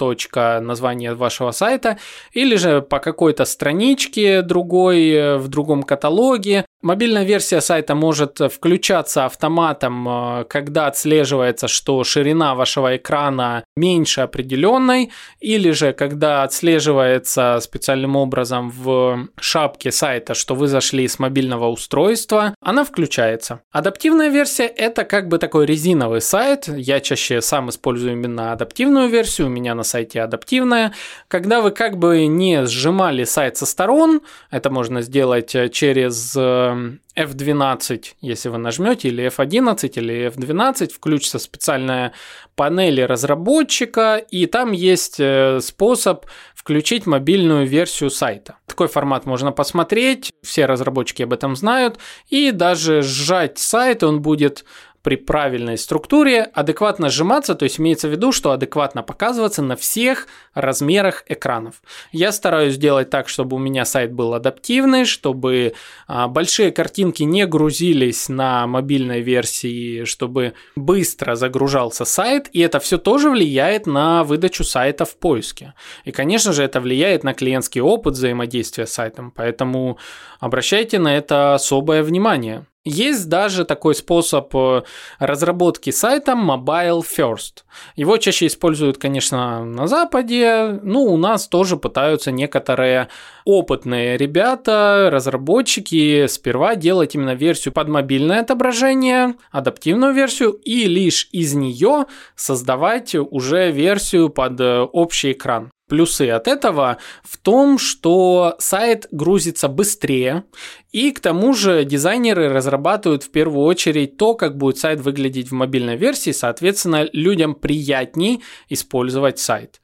название 0.60 1.14
вашего 1.14 1.50
сайта, 1.50 1.98
или 2.32 2.56
же 2.56 2.82
по 2.82 3.00
какой-то 3.00 3.44
страничке 3.44 4.42
другой, 4.42 5.10
э, 5.10 5.36
в 5.38 5.48
другом 5.48 5.82
каталоге. 5.82 6.64
Мобильная 6.82 7.24
версия 7.24 7.60
сайта 7.60 7.96
может 7.96 8.38
включаться 8.38 9.24
автоматом, 9.24 10.08
э, 10.08 10.44
когда 10.44 10.86
отслеживается, 10.86 11.66
что 11.66 12.04
ширина 12.04 12.54
вашего 12.54 12.96
экрана 12.96 13.64
меньше 13.76 14.20
определенной, 14.48 15.10
или 15.40 15.70
же 15.70 15.92
когда 15.92 16.42
отслеживается 16.42 17.58
специальным 17.60 18.16
образом 18.16 18.70
в 18.70 19.28
шапке 19.40 19.92
сайта, 19.92 20.34
что 20.34 20.54
вы 20.54 20.68
зашли 20.68 21.06
с 21.06 21.18
мобильного 21.18 21.68
устройства, 21.68 22.54
она 22.60 22.84
включается. 22.84 23.60
Адаптивная 23.70 24.30
версия 24.30 24.66
это 24.66 25.04
как 25.04 25.28
бы 25.28 25.38
такой 25.38 25.66
резиновый 25.66 26.20
сайт, 26.20 26.68
я 26.68 27.00
чаще 27.00 27.42
сам 27.42 27.68
использую 27.68 28.12
именно 28.12 28.52
адаптивную 28.52 29.08
версию, 29.08 29.48
у 29.48 29.50
меня 29.50 29.74
на 29.74 29.82
сайте 29.82 30.22
адаптивная. 30.22 30.92
Когда 31.28 31.60
вы 31.60 31.70
как 31.70 31.98
бы 31.98 32.26
не 32.26 32.66
сжимали 32.66 33.24
сайт 33.24 33.56
со 33.56 33.66
сторон, 33.66 34.20
это 34.50 34.70
можно 34.70 35.02
сделать 35.02 35.54
э, 35.54 35.68
через 35.68 36.34
э, 36.36 36.98
F12, 37.18 38.14
если 38.20 38.48
вы 38.48 38.58
нажмете, 38.58 39.08
или 39.08 39.26
F11, 39.26 39.90
или 39.96 40.28
F12, 40.28 40.92
включится 40.92 41.38
специальная 41.38 42.12
панель 42.58 43.04
разработчика, 43.04 44.16
и 44.16 44.46
там 44.46 44.72
есть 44.72 45.20
э, 45.20 45.60
способ 45.62 46.26
включить 46.56 47.06
мобильную 47.06 47.68
версию 47.68 48.10
сайта. 48.10 48.56
Такой 48.66 48.88
формат 48.88 49.26
можно 49.26 49.52
посмотреть, 49.52 50.32
все 50.42 50.66
разработчики 50.66 51.22
об 51.22 51.32
этом 51.32 51.54
знают, 51.54 51.98
и 52.28 52.50
даже 52.50 53.02
сжать 53.02 53.58
сайт, 53.58 54.02
он 54.02 54.22
будет 54.22 54.64
при 55.02 55.16
правильной 55.16 55.78
структуре 55.78 56.42
адекватно 56.42 57.08
сжиматься, 57.08 57.54
то 57.54 57.64
есть 57.64 57.78
имеется 57.78 58.08
в 58.08 58.10
виду, 58.10 58.32
что 58.32 58.50
адекватно 58.50 59.02
показываться 59.02 59.62
на 59.62 59.76
всех 59.76 60.26
размерах 60.54 61.24
экранов. 61.28 61.82
Я 62.12 62.32
стараюсь 62.32 62.76
делать 62.76 63.10
так, 63.10 63.28
чтобы 63.28 63.56
у 63.56 63.58
меня 63.58 63.84
сайт 63.84 64.12
был 64.12 64.34
адаптивный, 64.34 65.04
чтобы 65.04 65.74
а, 66.06 66.28
большие 66.28 66.72
картинки 66.72 67.22
не 67.22 67.46
грузились 67.46 68.28
на 68.28 68.66
мобильной 68.66 69.20
версии, 69.20 70.04
чтобы 70.04 70.54
быстро 70.76 71.34
загружался 71.36 72.04
сайт, 72.04 72.48
и 72.52 72.60
это 72.60 72.80
все 72.80 72.98
тоже 72.98 73.30
влияет 73.30 73.86
на 73.86 74.24
выдачу 74.24 74.64
сайта 74.64 75.04
в 75.04 75.16
поиске. 75.16 75.74
И, 76.04 76.12
конечно 76.12 76.52
же, 76.52 76.62
это 76.62 76.80
влияет 76.80 77.24
на 77.24 77.34
клиентский 77.34 77.80
опыт 77.80 78.14
взаимодействия 78.14 78.86
с 78.86 78.92
сайтом, 78.92 79.30
поэтому 79.30 79.98
обращайте 80.40 80.98
на 80.98 81.16
это 81.16 81.54
особое 81.54 82.02
внимание. 82.02 82.66
Есть 82.84 83.28
даже 83.28 83.64
такой 83.64 83.94
способ 83.94 84.54
э, 84.54 84.82
разработки 85.18 85.90
сайта 85.90 86.32
Mobile 86.32 87.02
First. 87.02 87.64
Его 87.96 88.16
чаще 88.16 88.46
используют, 88.46 88.98
конечно, 88.98 89.64
на 89.64 89.86
Западе, 89.88 90.80
ну, 90.82 91.02
у 91.02 91.16
нас 91.16 91.48
тоже 91.48 91.76
пытаются 91.76 92.30
некоторые 92.30 93.08
опытные 93.44 94.16
ребята, 94.16 95.10
разработчики 95.12 96.26
сперва 96.28 96.76
делать 96.76 97.14
именно 97.14 97.34
версию 97.34 97.74
под 97.74 97.88
мобильное 97.88 98.40
отображение, 98.40 99.34
адаптивную 99.50 100.14
версию, 100.14 100.52
и 100.52 100.84
лишь 100.84 101.28
из 101.32 101.54
нее 101.54 102.06
создавать 102.36 103.14
уже 103.14 103.70
версию 103.70 104.30
под 104.30 104.60
э, 104.60 104.80
общий 104.80 105.32
экран. 105.32 105.70
Плюсы 105.88 106.28
от 106.28 106.48
этого 106.48 106.98
в 107.22 107.38
том, 107.38 107.78
что 107.78 108.56
сайт 108.58 109.08
грузится 109.10 109.68
быстрее, 109.68 110.44
и 110.92 111.12
к 111.12 111.20
тому 111.20 111.54
же 111.54 111.84
дизайнеры 111.84 112.48
разрабатывают 112.48 113.22
в 113.22 113.30
первую 113.30 113.64
очередь 113.64 114.16
то, 114.16 114.34
как 114.34 114.56
будет 114.56 114.78
сайт 114.78 115.00
выглядеть 115.00 115.50
в 115.50 115.54
мобильной 115.54 115.96
версии, 115.96 116.30
соответственно, 116.30 117.08
людям 117.12 117.54
приятней 117.54 118.42
использовать 118.68 119.38
сайт. 119.38 119.80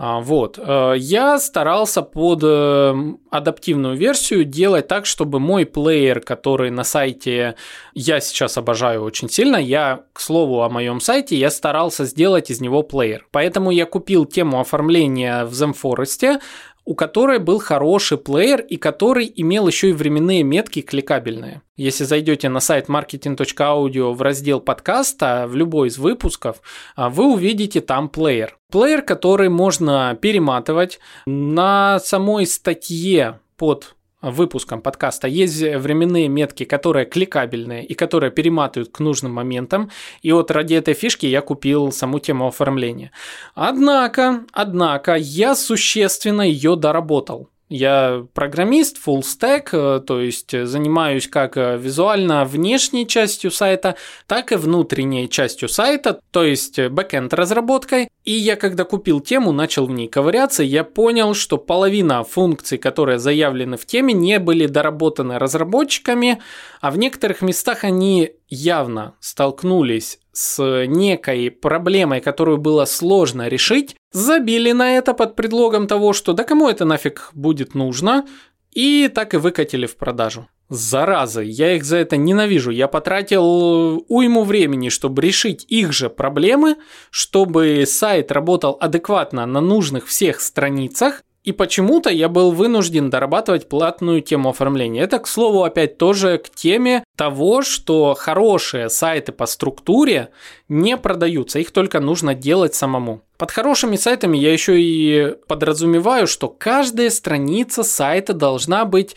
А, 0.00 0.20
вот. 0.20 0.60
Э, 0.62 0.94
я 0.96 1.40
старался 1.40 2.02
под 2.02 2.44
э, 2.44 2.94
адаптивную 3.30 3.96
версию 3.96 4.44
делать 4.44 4.86
так, 4.86 5.06
чтобы 5.06 5.40
мой 5.40 5.66
плеер, 5.66 6.20
который 6.20 6.70
на 6.70 6.84
сайте 6.84 7.56
я 7.94 8.20
сейчас 8.20 8.56
обожаю 8.56 9.02
очень 9.02 9.28
сильно, 9.28 9.56
я, 9.56 10.04
к 10.12 10.20
слову 10.20 10.62
о 10.62 10.68
моем 10.68 11.00
сайте, 11.00 11.36
я 11.36 11.50
старался 11.50 12.04
сделать 12.04 12.48
из 12.48 12.60
него 12.60 12.84
плеер. 12.84 13.26
Поэтому 13.32 13.72
я 13.72 13.86
купил 13.86 14.24
тему 14.24 14.60
оформления 14.60 15.44
в 15.44 15.50
ZenForest, 15.50 16.40
у 16.88 16.94
которой 16.94 17.38
был 17.38 17.58
хороший 17.58 18.16
плеер 18.16 18.62
и 18.62 18.78
который 18.78 19.30
имел 19.36 19.68
еще 19.68 19.90
и 19.90 19.92
временные 19.92 20.42
метки 20.42 20.80
кликабельные. 20.80 21.60
Если 21.76 22.04
зайдете 22.04 22.48
на 22.48 22.60
сайт 22.60 22.88
marketing.audio 22.88 24.14
в 24.14 24.22
раздел 24.22 24.58
подкаста, 24.58 25.44
в 25.46 25.54
любой 25.54 25.88
из 25.88 25.98
выпусков, 25.98 26.62
а, 26.96 27.10
вы 27.10 27.30
увидите 27.30 27.82
там 27.82 28.08
плеер. 28.08 28.56
Плеер, 28.72 29.02
который 29.02 29.50
можно 29.50 30.16
перематывать 30.18 30.98
на 31.26 32.00
самой 32.00 32.46
статье 32.46 33.38
под 33.58 33.94
выпускам 34.20 34.80
подкаста 34.80 35.28
есть 35.28 35.60
временные 35.60 36.28
метки, 36.28 36.64
которые 36.64 37.06
кликабельные 37.06 37.84
и 37.84 37.94
которые 37.94 38.30
перематывают 38.30 38.90
к 38.90 39.00
нужным 39.00 39.32
моментам. 39.32 39.90
И 40.22 40.32
вот 40.32 40.50
ради 40.50 40.74
этой 40.74 40.94
фишки 40.94 41.26
я 41.26 41.40
купил 41.40 41.92
саму 41.92 42.18
тему 42.18 42.46
оформления. 42.46 43.12
Однако, 43.54 44.44
однако, 44.52 45.14
я 45.14 45.54
существенно 45.54 46.42
ее 46.42 46.76
доработал. 46.76 47.48
Я 47.68 48.26
программист, 48.32 48.96
full 48.96 49.20
stack, 49.20 49.68
э, 49.72 50.00
то 50.00 50.20
есть 50.20 50.52
занимаюсь 50.66 51.28
как 51.28 51.58
э, 51.58 51.76
визуально 51.76 52.46
внешней 52.46 53.06
частью 53.06 53.50
сайта, 53.50 53.96
так 54.26 54.52
и 54.52 54.56
внутренней 54.56 55.28
частью 55.28 55.68
сайта, 55.68 56.20
то 56.30 56.44
есть 56.44 56.80
бэкенд 56.80 57.34
разработкой. 57.34 58.08
И 58.28 58.32
я 58.32 58.56
когда 58.56 58.84
купил 58.84 59.20
тему, 59.20 59.52
начал 59.52 59.86
в 59.86 59.90
ней 59.90 60.06
ковыряться, 60.06 60.62
я 60.62 60.84
понял, 60.84 61.32
что 61.32 61.56
половина 61.56 62.24
функций, 62.24 62.76
которые 62.76 63.18
заявлены 63.18 63.78
в 63.78 63.86
теме, 63.86 64.12
не 64.12 64.38
были 64.38 64.66
доработаны 64.66 65.38
разработчиками, 65.38 66.42
а 66.82 66.90
в 66.90 66.98
некоторых 66.98 67.40
местах 67.40 67.84
они 67.84 68.32
явно 68.50 69.14
столкнулись 69.20 70.18
с 70.32 70.84
некой 70.84 71.50
проблемой, 71.50 72.20
которую 72.20 72.58
было 72.58 72.84
сложно 72.84 73.48
решить, 73.48 73.96
забили 74.12 74.72
на 74.72 74.98
это 74.98 75.14
под 75.14 75.34
предлогом 75.34 75.86
того, 75.86 76.12
что 76.12 76.34
да 76.34 76.44
кому 76.44 76.68
это 76.68 76.84
нафиг 76.84 77.30
будет 77.32 77.74
нужно, 77.74 78.26
и 78.72 79.08
так 79.08 79.32
и 79.32 79.38
выкатили 79.38 79.86
в 79.86 79.96
продажу. 79.96 80.48
Заразы, 80.68 81.44
я 81.44 81.76
их 81.76 81.84
за 81.84 81.96
это 81.96 82.16
ненавижу. 82.16 82.70
Я 82.70 82.88
потратил 82.88 84.04
уйму 84.08 84.44
времени, 84.44 84.90
чтобы 84.90 85.22
решить 85.22 85.64
их 85.68 85.92
же 85.92 86.10
проблемы, 86.10 86.76
чтобы 87.10 87.84
сайт 87.86 88.30
работал 88.30 88.76
адекватно 88.78 89.46
на 89.46 89.60
нужных 89.60 90.06
всех 90.06 90.40
страницах, 90.40 91.22
и 91.48 91.52
почему-то 91.52 92.10
я 92.10 92.28
был 92.28 92.50
вынужден 92.50 93.08
дорабатывать 93.08 93.70
платную 93.70 94.20
тему 94.20 94.50
оформления. 94.50 95.00
Это, 95.00 95.18
к 95.18 95.26
слову, 95.26 95.62
опять 95.62 95.96
тоже 95.96 96.36
к 96.36 96.50
теме 96.50 97.02
того, 97.16 97.62
что 97.62 98.14
хорошие 98.14 98.90
сайты 98.90 99.32
по 99.32 99.46
структуре 99.46 100.28
не 100.68 100.98
продаются, 100.98 101.58
их 101.58 101.70
только 101.70 102.00
нужно 102.00 102.34
делать 102.34 102.74
самому. 102.74 103.22
Под 103.38 103.50
хорошими 103.50 103.96
сайтами 103.96 104.36
я 104.36 104.52
еще 104.52 104.78
и 104.78 105.36
подразумеваю, 105.46 106.26
что 106.26 106.48
каждая 106.48 107.08
страница 107.08 107.82
сайта 107.82 108.34
должна 108.34 108.84
быть 108.84 109.16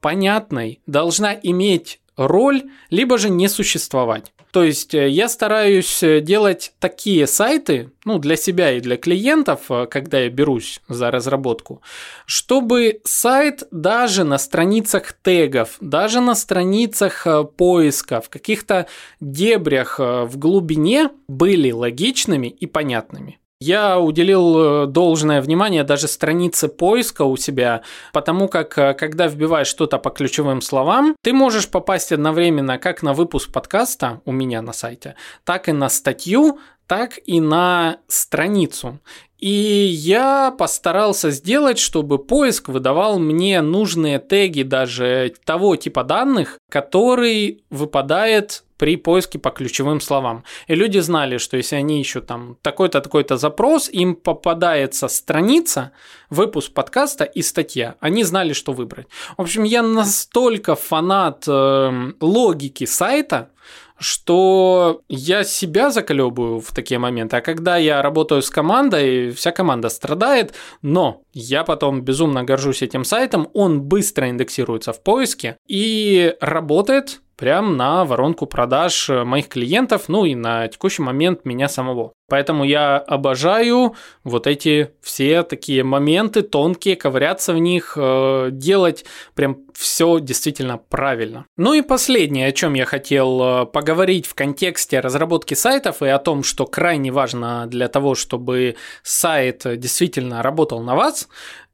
понятной, 0.00 0.80
должна 0.86 1.34
иметь 1.34 2.00
роль, 2.16 2.64
либо 2.90 3.18
же 3.18 3.30
не 3.30 3.48
существовать. 3.48 4.32
То 4.50 4.64
есть 4.64 4.94
э, 4.94 5.08
я 5.08 5.28
стараюсь 5.28 6.02
э, 6.02 6.20
делать 6.20 6.72
такие 6.80 7.26
сайты, 7.26 7.92
ну, 8.04 8.18
для 8.18 8.36
себя 8.36 8.72
и 8.72 8.80
для 8.80 8.96
клиентов, 8.96 9.70
э, 9.70 9.86
когда 9.86 10.20
я 10.20 10.28
берусь 10.28 10.80
за 10.88 11.10
разработку, 11.10 11.82
чтобы 12.26 13.00
сайт 13.04 13.62
даже 13.70 14.24
на 14.24 14.38
страницах 14.38 15.12
тегов, 15.12 15.76
даже 15.80 16.20
на 16.20 16.34
страницах 16.34 17.26
поиска, 17.56 18.20
в 18.20 18.28
каких-то 18.28 18.86
дебрях 19.20 19.98
в 19.98 20.32
глубине 20.36 21.10
были 21.28 21.70
логичными 21.70 22.48
и 22.48 22.66
понятными. 22.66 23.39
Я 23.62 24.00
уделил 24.00 24.84
э, 24.84 24.86
должное 24.86 25.42
внимание 25.42 25.84
даже 25.84 26.08
странице 26.08 26.68
поиска 26.68 27.22
у 27.22 27.36
себя, 27.36 27.82
потому 28.14 28.48
как 28.48 28.78
э, 28.78 28.94
когда 28.94 29.26
вбиваешь 29.26 29.66
что-то 29.66 29.98
по 29.98 30.08
ключевым 30.08 30.62
словам, 30.62 31.14
ты 31.22 31.34
можешь 31.34 31.68
попасть 31.68 32.10
одновременно 32.10 32.78
как 32.78 33.02
на 33.02 33.12
выпуск 33.12 33.52
подкаста 33.52 34.22
у 34.24 34.32
меня 34.32 34.62
на 34.62 34.72
сайте, 34.72 35.14
так 35.44 35.68
и 35.68 35.72
на 35.72 35.90
статью, 35.90 36.58
так 36.86 37.18
и 37.26 37.38
на 37.38 37.98
страницу. 38.08 38.98
И 39.38 39.48
я 39.48 40.52
постарался 40.52 41.30
сделать, 41.30 41.78
чтобы 41.78 42.18
поиск 42.18 42.68
выдавал 42.68 43.18
мне 43.18 43.60
нужные 43.60 44.18
теги 44.18 44.62
даже 44.62 45.34
того 45.44 45.76
типа 45.76 46.02
данных, 46.02 46.58
который 46.70 47.62
выпадает 47.68 48.64
при 48.80 48.96
поиске 48.96 49.38
по 49.38 49.50
ключевым 49.50 50.00
словам. 50.00 50.42
И 50.66 50.74
люди 50.74 51.00
знали, 51.00 51.38
что 51.38 51.58
если 51.58 51.76
они 51.76 52.00
ищут 52.00 52.26
там 52.26 52.56
такой-то, 52.62 53.02
такой-то 53.02 53.36
запрос, 53.36 53.90
им 53.90 54.14
попадается 54.14 55.08
страница, 55.08 55.90
выпуск 56.30 56.72
подкаста 56.72 57.24
и 57.24 57.42
статья. 57.42 57.94
Они 58.00 58.24
знали, 58.24 58.54
что 58.54 58.72
выбрать. 58.72 59.06
В 59.36 59.42
общем, 59.42 59.64
я 59.64 59.82
настолько 59.82 60.76
фанат 60.76 61.44
э, 61.46 62.12
логики 62.20 62.86
сайта, 62.86 63.50
что 63.98 65.02
я 65.08 65.44
себя 65.44 65.90
заколебываю 65.90 66.60
в 66.60 66.72
такие 66.72 66.98
моменты, 66.98 67.36
а 67.36 67.40
когда 67.42 67.76
я 67.76 68.00
работаю 68.00 68.40
с 68.40 68.48
командой, 68.48 69.30
вся 69.30 69.52
команда 69.52 69.90
страдает, 69.90 70.54
но 70.80 71.20
я 71.32 71.64
потом 71.64 72.02
безумно 72.02 72.44
горжусь 72.44 72.82
этим 72.82 73.04
сайтом, 73.04 73.48
он 73.54 73.82
быстро 73.82 74.28
индексируется 74.28 74.92
в 74.92 75.02
поиске 75.02 75.56
и 75.66 76.34
работает 76.40 77.20
прям 77.36 77.76
на 77.76 78.04
воронку 78.04 78.46
продаж 78.46 79.08
моих 79.08 79.48
клиентов, 79.48 80.04
ну 80.08 80.26
и 80.26 80.34
на 80.34 80.68
текущий 80.68 81.02
момент 81.02 81.46
меня 81.46 81.68
самого. 81.68 82.12
Поэтому 82.30 82.64
я 82.64 82.98
обожаю 82.98 83.96
вот 84.22 84.46
эти 84.46 84.92
все 85.02 85.42
такие 85.42 85.82
моменты 85.82 86.42
тонкие, 86.42 86.94
ковыряться 86.94 87.52
в 87.52 87.58
них, 87.58 87.94
э, 87.96 88.50
делать 88.52 89.04
прям 89.34 89.58
все 89.74 90.20
действительно 90.20 90.78
правильно. 90.78 91.44
Ну 91.56 91.74
и 91.74 91.82
последнее, 91.82 92.46
о 92.46 92.52
чем 92.52 92.74
я 92.74 92.84
хотел 92.84 93.42
э, 93.42 93.66
поговорить 93.66 94.26
в 94.26 94.34
контексте 94.34 95.00
разработки 95.00 95.54
сайтов 95.54 96.02
и 96.02 96.06
о 96.06 96.18
том, 96.18 96.44
что 96.44 96.66
крайне 96.66 97.10
важно 97.10 97.66
для 97.66 97.88
того, 97.88 98.14
чтобы 98.14 98.76
сайт 99.02 99.62
действительно 99.64 100.42
работал 100.42 100.82
на 100.82 100.94
вас, 100.94 101.19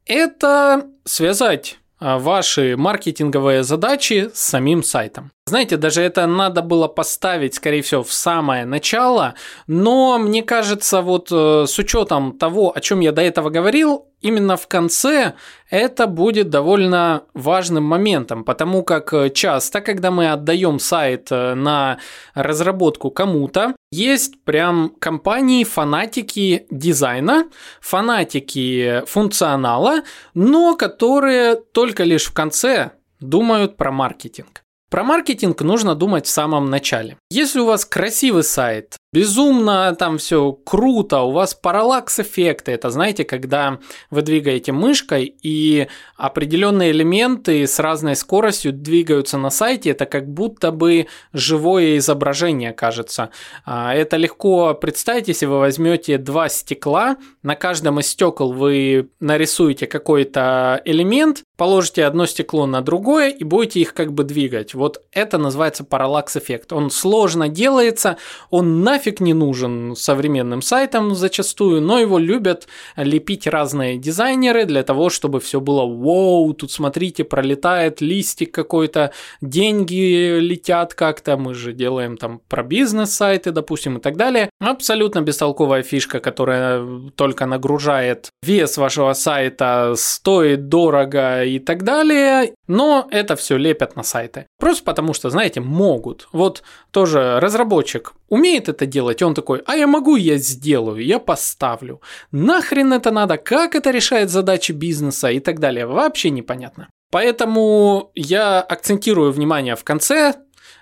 это 0.06 0.86
связать 1.04 1.78
а, 1.98 2.18
ваши 2.18 2.76
маркетинговые 2.76 3.62
задачи 3.62 4.30
с 4.34 4.40
самим 4.40 4.82
сайтом. 4.82 5.30
Знаете, 5.46 5.76
даже 5.76 6.02
это 6.02 6.26
надо 6.26 6.60
было 6.60 6.88
поставить, 6.88 7.54
скорее 7.54 7.80
всего, 7.80 8.02
в 8.02 8.12
самое 8.12 8.66
начало, 8.66 9.34
но 9.66 10.18
мне 10.18 10.42
кажется, 10.42 11.00
вот 11.00 11.28
э, 11.30 11.64
с 11.66 11.78
учетом 11.78 12.36
того, 12.36 12.72
о 12.76 12.80
чем 12.80 13.00
я 13.00 13.12
до 13.12 13.22
этого 13.22 13.48
говорил, 13.48 14.08
именно 14.26 14.56
в 14.56 14.66
конце 14.66 15.34
это 15.70 16.06
будет 16.06 16.50
довольно 16.50 17.22
важным 17.34 17.84
моментом, 17.84 18.44
потому 18.44 18.82
как 18.82 19.12
э, 19.12 19.30
часто, 19.30 19.80
когда 19.80 20.10
мы 20.10 20.30
отдаем 20.32 20.78
сайт 20.78 21.28
э, 21.30 21.54
на 21.54 21.98
разработку 22.34 23.10
кому-то, 23.10 23.74
есть 23.92 24.42
прям 24.44 24.92
компании, 24.98 25.64
фанатики 25.64 26.66
дизайна, 26.70 27.44
фанатики 27.80 29.02
функционала, 29.06 30.02
но 30.34 30.76
которые 30.76 31.56
только 31.56 32.04
лишь 32.04 32.26
в 32.26 32.32
конце 32.32 32.90
думают 33.20 33.76
про 33.76 33.92
маркетинг. 33.92 34.65
Про 34.96 35.04
маркетинг 35.04 35.60
нужно 35.60 35.94
думать 35.94 36.24
в 36.24 36.30
самом 36.30 36.70
начале. 36.70 37.18
Если 37.30 37.60
у 37.60 37.66
вас 37.66 37.84
красивый 37.84 38.42
сайт, 38.42 38.96
безумно 39.12 39.94
там 39.94 40.16
все 40.16 40.52
круто, 40.52 41.20
у 41.20 41.32
вас 41.32 41.52
параллакс 41.52 42.20
эффекты, 42.20 42.72
это 42.72 42.88
знаете, 42.88 43.24
когда 43.24 43.78
вы 44.08 44.22
двигаете 44.22 44.72
мышкой 44.72 45.36
и 45.42 45.88
определенные 46.16 46.92
элементы 46.92 47.66
с 47.66 47.78
разной 47.78 48.16
скоростью 48.16 48.72
двигаются 48.72 49.36
на 49.36 49.50
сайте, 49.50 49.90
это 49.90 50.06
как 50.06 50.32
будто 50.32 50.70
бы 50.70 51.08
живое 51.34 51.98
изображение 51.98 52.72
кажется. 52.72 53.28
А, 53.66 53.94
это 53.94 54.16
легко 54.16 54.72
представить, 54.72 55.28
если 55.28 55.44
вы 55.44 55.58
возьмете 55.58 56.16
два 56.16 56.48
стекла, 56.48 57.18
на 57.42 57.54
каждом 57.54 58.00
из 58.00 58.06
стекол 58.06 58.54
вы 58.54 59.10
нарисуете 59.20 59.86
какой-то 59.86 60.80
элемент, 60.86 61.42
положите 61.56 62.04
одно 62.04 62.26
стекло 62.26 62.66
на 62.66 62.82
другое 62.82 63.30
и 63.30 63.44
будете 63.44 63.80
их 63.80 63.94
как 63.94 64.12
бы 64.12 64.24
двигать. 64.24 64.74
Вот 64.74 65.02
это 65.12 65.38
называется 65.38 65.84
параллакс 65.84 66.36
эффект. 66.36 66.72
Он 66.72 66.90
сложно 66.90 67.48
делается, 67.48 68.18
он 68.50 68.82
нафиг 68.82 69.20
не 69.20 69.34
нужен 69.34 69.96
современным 69.96 70.62
сайтам 70.62 71.14
зачастую, 71.14 71.80
но 71.80 71.98
его 71.98 72.18
любят 72.18 72.68
лепить 72.96 73.46
разные 73.46 73.98
дизайнеры 73.98 74.64
для 74.64 74.82
того, 74.82 75.10
чтобы 75.10 75.40
все 75.40 75.60
было 75.60 75.86
вау, 75.86 76.52
тут 76.52 76.70
смотрите, 76.70 77.24
пролетает 77.24 78.00
листик 78.00 78.52
какой-то, 78.52 79.12
деньги 79.40 80.38
летят 80.38 80.94
как-то, 80.94 81.36
мы 81.36 81.54
же 81.54 81.72
делаем 81.72 82.16
там 82.16 82.40
про 82.48 82.62
бизнес-сайты, 82.62 83.52
допустим, 83.52 83.98
и 83.98 84.00
так 84.00 84.16
далее. 84.16 84.50
Абсолютно 84.60 85.22
бестолковая 85.22 85.82
фишка, 85.82 86.20
которая 86.20 87.10
только 87.14 87.46
нагружает 87.46 88.30
вес 88.42 88.76
вашего 88.76 89.12
сайта, 89.14 89.94
стоит 89.96 90.68
дорого 90.68 91.45
и 91.48 91.58
так 91.58 91.82
далее, 91.82 92.54
но 92.66 93.06
это 93.10 93.36
все 93.36 93.56
лепят 93.56 93.96
на 93.96 94.02
сайты. 94.02 94.46
Просто 94.58 94.84
потому 94.84 95.14
что, 95.14 95.30
знаете, 95.30 95.60
могут. 95.60 96.28
Вот 96.32 96.62
тоже 96.90 97.38
разработчик 97.40 98.14
умеет 98.28 98.68
это 98.68 98.86
делать, 98.86 99.22
он 99.22 99.34
такой, 99.34 99.62
а 99.66 99.76
я 99.76 99.86
могу, 99.86 100.16
я 100.16 100.38
сделаю, 100.38 101.04
я 101.04 101.18
поставлю. 101.18 102.00
Нахрен 102.32 102.92
это 102.92 103.10
надо, 103.10 103.36
как 103.38 103.74
это 103.74 103.90
решает 103.90 104.30
задачи 104.30 104.72
бизнеса 104.72 105.30
и 105.30 105.40
так 105.40 105.60
далее, 105.60 105.86
вообще 105.86 106.30
непонятно. 106.30 106.88
Поэтому 107.10 108.10
я 108.14 108.60
акцентирую 108.60 109.32
внимание 109.32 109.76
в 109.76 109.84
конце 109.84 110.34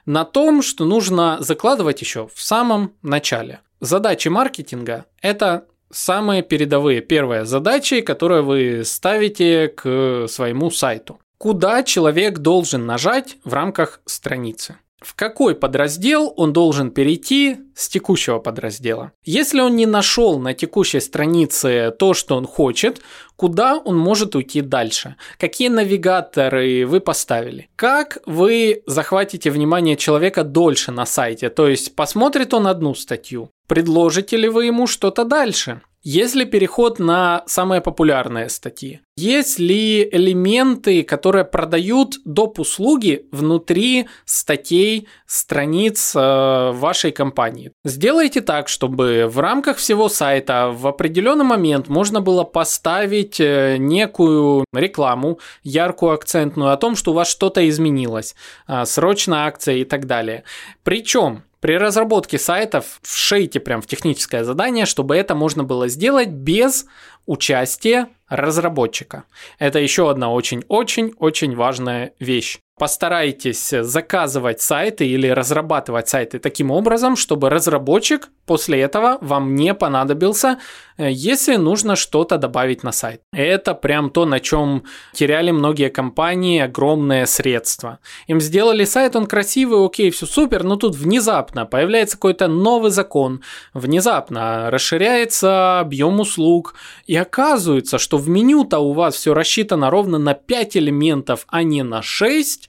на 0.06 0.24
том, 0.24 0.62
что 0.62 0.84
нужно 0.84 1.36
закладывать 1.40 2.00
еще 2.00 2.28
в 2.34 2.42
самом 2.42 2.94
начале. 3.02 3.60
Задачи 3.80 4.28
маркетинга– 4.28 5.04
это 5.22 5.66
самые 5.90 6.42
передовые, 6.42 7.00
первые 7.00 7.44
задачи, 7.44 8.00
которые 8.00 8.42
вы 8.42 8.82
ставите 8.84 9.68
к 9.68 10.26
своему 10.28 10.70
сайту. 10.70 11.20
Куда 11.38 11.82
человек 11.82 12.38
должен 12.38 12.86
нажать 12.86 13.36
в 13.44 13.52
рамках 13.52 14.00
страницы? 14.06 14.76
В 15.04 15.14
какой 15.14 15.54
подраздел 15.54 16.32
он 16.36 16.52
должен 16.52 16.90
перейти 16.90 17.58
с 17.74 17.88
текущего 17.88 18.38
подраздела. 18.38 19.12
Если 19.24 19.60
он 19.60 19.76
не 19.76 19.86
нашел 19.86 20.38
на 20.38 20.54
текущей 20.54 21.00
странице 21.00 21.94
то, 21.98 22.14
что 22.14 22.36
он 22.36 22.46
хочет, 22.46 23.02
куда 23.36 23.76
он 23.76 23.98
может 23.98 24.34
уйти 24.34 24.62
дальше? 24.62 25.16
Какие 25.38 25.68
навигаторы 25.68 26.86
вы 26.86 27.00
поставили? 27.00 27.68
Как 27.76 28.18
вы 28.26 28.82
захватите 28.86 29.50
внимание 29.50 29.96
человека 29.96 30.42
дольше 30.42 30.90
на 30.90 31.04
сайте? 31.04 31.50
То 31.50 31.68
есть 31.68 31.94
посмотрит 31.94 32.54
он 32.54 32.66
одну 32.66 32.94
статью, 32.94 33.50
предложите 33.68 34.36
ли 34.36 34.48
вы 34.48 34.66
ему 34.66 34.86
что-то 34.86 35.24
дальше? 35.24 35.82
Есть 36.04 36.34
ли 36.34 36.44
переход 36.44 36.98
на 36.98 37.44
самые 37.46 37.80
популярные 37.80 38.50
статьи? 38.50 39.00
Есть 39.16 39.58
ли 39.58 40.06
элементы, 40.12 41.02
которые 41.02 41.44
продают 41.46 42.16
доп. 42.26 42.58
услуги 42.58 43.26
внутри 43.32 44.06
статей, 44.26 45.08
страниц 45.26 46.14
э, 46.14 46.72
вашей 46.72 47.10
компании? 47.10 47.72
Сделайте 47.84 48.42
так, 48.42 48.68
чтобы 48.68 49.26
в 49.28 49.38
рамках 49.38 49.78
всего 49.78 50.10
сайта 50.10 50.70
в 50.70 50.86
определенный 50.86 51.44
момент 51.44 51.88
можно 51.88 52.20
было 52.20 52.44
поставить 52.44 53.40
э, 53.40 53.76
некую 53.78 54.66
рекламу, 54.74 55.38
яркую, 55.62 56.12
акцентную, 56.12 56.72
о 56.72 56.76
том, 56.76 56.96
что 56.96 57.12
у 57.12 57.14
вас 57.14 57.28
что-то 57.28 57.66
изменилось, 57.66 58.34
э, 58.68 58.84
срочная 58.84 59.46
акция 59.46 59.76
и 59.76 59.84
так 59.84 60.06
далее. 60.06 60.44
Причем 60.82 61.44
при 61.64 61.78
разработке 61.78 62.38
сайтов 62.38 63.00
вшейте 63.00 63.58
прям 63.58 63.80
в 63.80 63.86
техническое 63.86 64.44
задание, 64.44 64.84
чтобы 64.84 65.16
это 65.16 65.34
можно 65.34 65.64
было 65.64 65.88
сделать 65.88 66.28
без 66.28 66.84
участия 67.26 68.08
разработчика. 68.28 69.24
Это 69.58 69.78
еще 69.78 70.10
одна 70.10 70.32
очень-очень-очень 70.32 71.54
важная 71.54 72.12
вещь. 72.18 72.58
Постарайтесь 72.76 73.68
заказывать 73.82 74.60
сайты 74.60 75.06
или 75.06 75.28
разрабатывать 75.28 76.08
сайты 76.08 76.40
таким 76.40 76.72
образом, 76.72 77.14
чтобы 77.14 77.48
разработчик 77.48 78.30
после 78.46 78.80
этого 78.80 79.18
вам 79.20 79.54
не 79.54 79.74
понадобился, 79.74 80.58
э, 80.98 81.08
если 81.08 81.54
нужно 81.54 81.94
что-то 81.94 82.36
добавить 82.36 82.82
на 82.82 82.90
сайт. 82.90 83.20
Это 83.32 83.74
прям 83.74 84.10
то, 84.10 84.26
на 84.26 84.40
чем 84.40 84.82
теряли 85.12 85.52
многие 85.52 85.88
компании 85.88 86.60
огромные 86.60 87.26
средства. 87.26 88.00
Им 88.26 88.40
сделали 88.40 88.84
сайт, 88.84 89.14
он 89.14 89.26
красивый, 89.26 89.84
окей, 89.86 90.10
все 90.10 90.26
супер, 90.26 90.64
но 90.64 90.74
тут 90.74 90.96
внезапно 90.96 91.66
появляется 91.66 92.16
какой-то 92.16 92.48
новый 92.48 92.90
закон, 92.90 93.40
внезапно 93.72 94.68
расширяется 94.72 95.78
объем 95.78 96.18
услуг, 96.18 96.74
оказывается, 97.16 97.98
что 97.98 98.18
в 98.18 98.28
меню-то 98.28 98.78
у 98.78 98.92
вас 98.92 99.16
все 99.16 99.34
рассчитано 99.34 99.90
ровно 99.90 100.18
на 100.18 100.34
5 100.34 100.76
элементов, 100.76 101.44
а 101.48 101.62
не 101.62 101.82
на 101.82 102.02
6, 102.02 102.68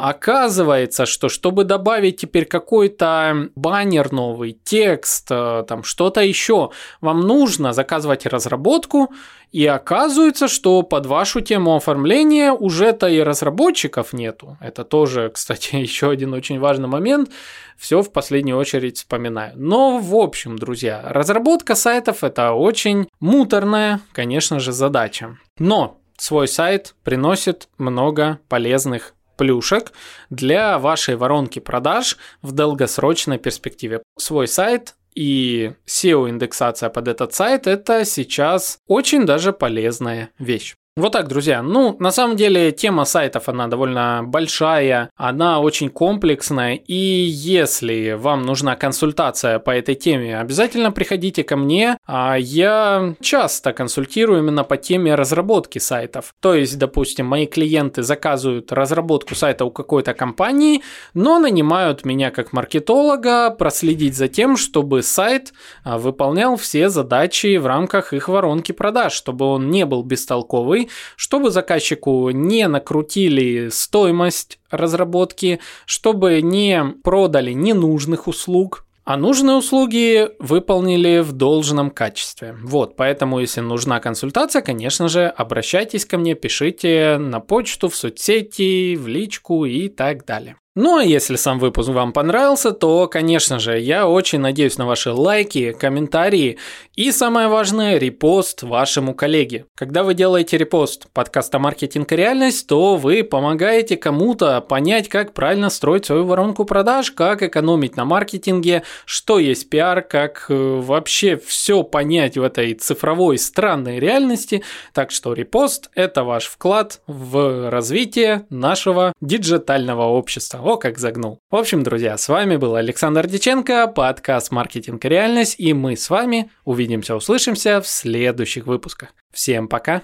Оказывается, 0.00 1.06
что 1.06 1.28
чтобы 1.28 1.64
добавить 1.64 2.18
теперь 2.18 2.44
какой-то 2.44 3.48
баннер 3.56 4.12
новый, 4.12 4.56
текст, 4.62 5.26
э, 5.28 5.64
там 5.66 5.82
что-то 5.82 6.20
еще, 6.20 6.70
вам 7.00 7.22
нужно 7.22 7.72
заказывать 7.72 8.24
разработку, 8.24 9.12
и 9.50 9.66
оказывается, 9.66 10.46
что 10.46 10.82
под 10.82 11.06
вашу 11.06 11.40
тему 11.40 11.74
оформления 11.74 12.52
уже-то 12.52 13.08
и 13.08 13.18
разработчиков 13.18 14.12
нету. 14.12 14.56
Это 14.60 14.84
тоже, 14.84 15.30
кстати, 15.34 15.74
еще 15.74 16.10
один 16.10 16.32
очень 16.32 16.60
важный 16.60 16.88
момент. 16.88 17.30
Все 17.76 18.00
в 18.00 18.12
последнюю 18.12 18.56
очередь 18.56 18.98
вспоминаю. 18.98 19.54
Но, 19.56 19.98
в 19.98 20.14
общем, 20.14 20.56
друзья, 20.58 21.02
разработка 21.06 21.74
сайтов 21.74 22.22
это 22.22 22.52
очень 22.52 23.08
муторная, 23.18 24.00
конечно 24.12 24.60
же, 24.60 24.70
задача. 24.70 25.38
Но 25.58 25.98
свой 26.16 26.46
сайт 26.46 26.94
приносит 27.02 27.68
много 27.78 28.38
полезных 28.48 29.14
плюшек 29.38 29.92
для 30.28 30.78
вашей 30.78 31.16
воронки 31.16 31.60
продаж 31.60 32.18
в 32.42 32.52
долгосрочной 32.52 33.38
перспективе. 33.38 34.02
Свой 34.18 34.46
сайт 34.46 34.96
и 35.14 35.72
SEO-индексация 35.86 36.90
под 36.90 37.08
этот 37.08 37.32
сайт– 37.32 37.66
это 37.66 38.04
сейчас 38.04 38.78
очень 38.86 39.24
даже 39.24 39.52
полезная 39.52 40.30
вещь. 40.38 40.74
Вот 40.98 41.12
так, 41.12 41.28
друзья. 41.28 41.62
Ну, 41.62 41.94
на 42.00 42.10
самом 42.10 42.34
деле, 42.34 42.72
тема 42.72 43.04
сайтов, 43.04 43.48
она 43.48 43.68
довольно 43.68 44.22
большая, 44.24 45.10
она 45.16 45.60
очень 45.60 45.90
комплексная, 45.90 46.74
и 46.74 46.92
если 46.92 48.16
вам 48.18 48.42
нужна 48.42 48.74
консультация 48.74 49.60
по 49.60 49.70
этой 49.70 49.94
теме, 49.94 50.36
обязательно 50.36 50.90
приходите 50.90 51.44
ко 51.44 51.56
мне. 51.56 51.98
А 52.04 52.34
я 52.34 53.14
часто 53.20 53.72
консультирую 53.72 54.40
именно 54.40 54.64
по 54.64 54.76
теме 54.76 55.14
разработки 55.14 55.78
сайтов. 55.78 56.34
То 56.40 56.54
есть, 56.54 56.76
допустим, 56.76 57.26
мои 57.26 57.46
клиенты 57.46 58.02
заказывают 58.02 58.72
разработку 58.72 59.36
сайта 59.36 59.64
у 59.64 59.70
какой-то 59.70 60.14
компании, 60.14 60.82
но 61.14 61.38
нанимают 61.38 62.04
меня 62.04 62.32
как 62.32 62.52
маркетолога 62.52 63.50
проследить 63.50 64.16
за 64.16 64.26
тем, 64.26 64.56
чтобы 64.56 65.04
сайт 65.04 65.52
а, 65.84 65.96
выполнял 65.96 66.56
все 66.56 66.88
задачи 66.88 67.56
в 67.56 67.66
рамках 67.66 68.12
их 68.12 68.28
воронки 68.28 68.72
продаж, 68.72 69.12
чтобы 69.12 69.44
он 69.44 69.70
не 69.70 69.86
был 69.86 70.02
бестолковый, 70.02 70.87
чтобы 71.16 71.50
заказчику 71.50 72.30
не 72.30 72.66
накрутили 72.68 73.68
стоимость 73.70 74.58
разработки, 74.70 75.60
чтобы 75.86 76.42
не 76.42 76.84
продали 77.02 77.52
ненужных 77.52 78.28
услуг, 78.28 78.84
а 79.08 79.16
нужные 79.16 79.56
услуги 79.56 80.28
выполнили 80.38 81.20
в 81.20 81.32
должном 81.32 81.90
качестве. 81.90 82.54
Вот, 82.62 82.94
поэтому, 82.94 83.40
если 83.40 83.62
нужна 83.62 84.00
консультация, 84.00 84.60
конечно 84.60 85.08
же, 85.08 85.28
обращайтесь 85.28 86.04
ко 86.04 86.18
мне, 86.18 86.34
пишите 86.34 87.16
на 87.18 87.40
почту, 87.40 87.88
в 87.88 87.96
соцсети, 87.96 88.96
в 88.96 89.08
личку 89.08 89.64
и 89.64 89.88
так 89.88 90.26
далее. 90.26 90.56
Ну 90.80 90.98
а 90.98 91.02
если 91.02 91.34
сам 91.34 91.58
выпуск 91.58 91.88
вам 91.88 92.12
понравился, 92.12 92.70
то, 92.70 93.08
конечно 93.08 93.58
же, 93.58 93.80
я 93.80 94.06
очень 94.06 94.38
надеюсь 94.38 94.78
на 94.78 94.86
ваши 94.86 95.10
лайки, 95.10 95.72
комментарии 95.72 96.56
и, 96.94 97.10
самое 97.10 97.48
важное, 97.48 97.98
репост 97.98 98.62
вашему 98.62 99.12
коллеге. 99.12 99.66
Когда 99.74 100.04
вы 100.04 100.14
делаете 100.14 100.56
репост 100.56 101.08
подкаста 101.12 101.58
«Маркетинг 101.58 102.12
и 102.12 102.16
реальность», 102.16 102.68
то 102.68 102.94
вы 102.94 103.24
помогаете 103.24 103.96
кому-то 103.96 104.60
понять, 104.60 105.08
как 105.08 105.34
правильно 105.34 105.68
строить 105.68 106.06
свою 106.06 106.24
воронку 106.24 106.64
продаж, 106.64 107.10
как 107.10 107.42
экономить 107.42 107.96
на 107.96 108.04
маркетинге, 108.04 108.84
что 109.04 109.40
есть 109.40 109.68
пиар, 109.70 110.02
как 110.02 110.46
э, 110.48 110.54
вообще 110.54 111.36
все 111.38 111.82
понять 111.82 112.38
в 112.38 112.42
этой 112.44 112.74
цифровой 112.74 113.38
странной 113.38 113.98
реальности. 113.98 114.62
Так 114.92 115.10
что 115.10 115.32
репост– 115.32 115.90
это 115.96 116.22
ваш 116.22 116.44
вклад 116.44 117.00
в 117.08 117.68
развитие 117.68 118.46
нашего 118.48 119.12
диджитального 119.20 120.04
общества. 120.04 120.67
О, 120.68 120.76
как 120.76 120.98
загнул. 120.98 121.40
В 121.50 121.56
общем, 121.56 121.82
друзья, 121.82 122.18
с 122.18 122.28
вами 122.28 122.56
был 122.56 122.74
Александр 122.74 123.26
Диченко, 123.26 123.86
подкаст 123.86 124.50
«Маркетинг 124.50 125.02
и 125.02 125.08
реальность», 125.08 125.54
и 125.58 125.72
мы 125.72 125.96
с 125.96 126.10
вами 126.10 126.50
увидимся, 126.66 127.16
услышимся 127.16 127.80
в 127.80 127.88
следующих 127.88 128.66
выпусках. 128.66 129.14
Всем 129.32 129.66
пока! 129.66 130.02